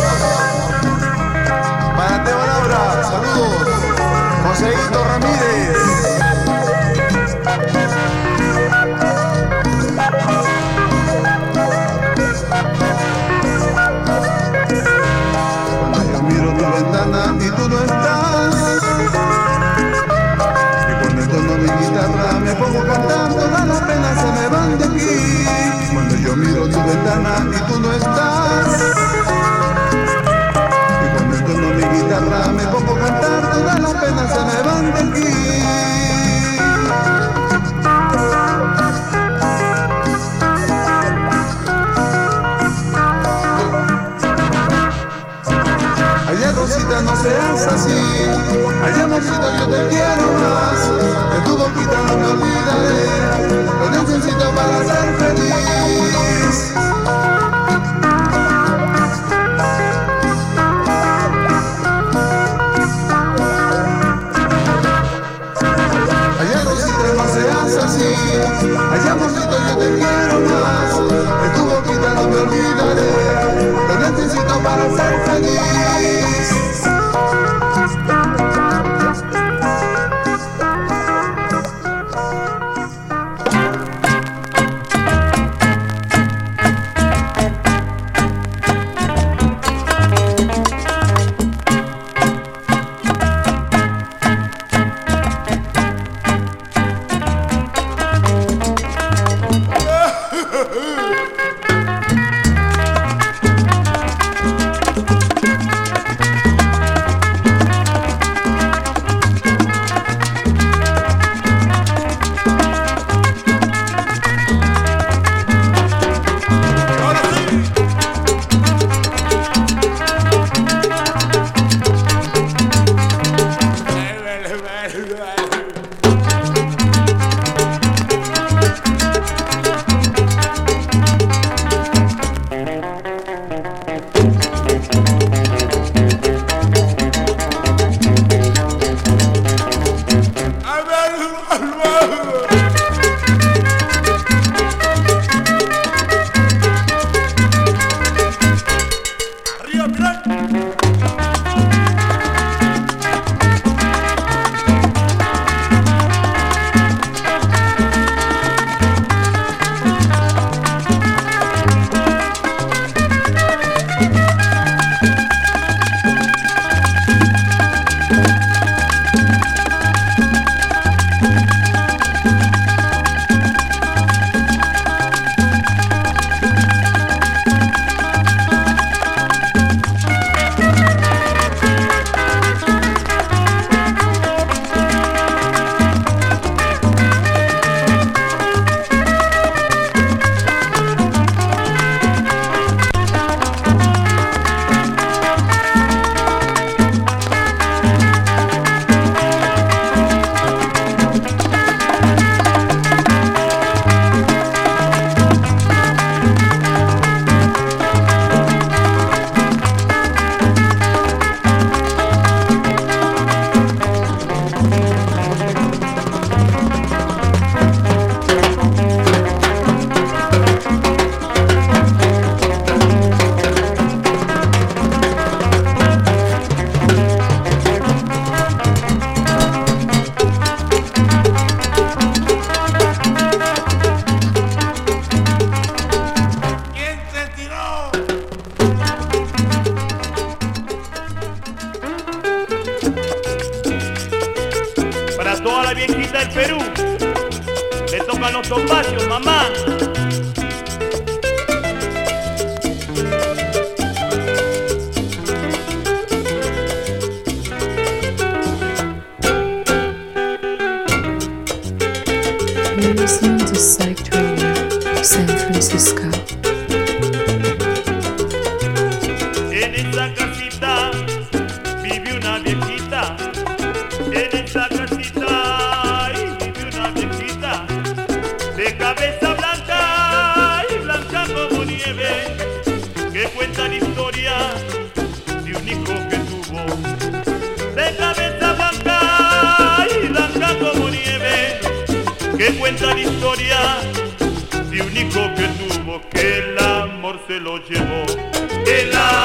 [1.97, 2.39] Para Teo
[3.03, 3.69] saludos.
[4.45, 5.79] Joseito Ramírez.
[15.81, 18.83] Cuando yo miro tu ventana y tú no estás.
[20.89, 23.79] Y cuando entono mi guitarra me pongo a cantar Todas las
[24.21, 25.47] se me van de aquí.
[25.95, 28.12] Cuando yo miro tu ventana y tú no estás
[34.13, 35.23] Se me van de
[46.29, 48.01] Allá Rosita no seas así.
[48.85, 50.81] Allá amorcito yo te quiero más.
[51.33, 53.05] De tu boquita no me olvidaré.
[53.81, 56.92] Lo necesito para ser feliz
[69.83, 70.99] te quiero más.
[71.43, 73.11] De tu boquita no me olvidaré.
[73.89, 75.82] Lo necesito para ser feliz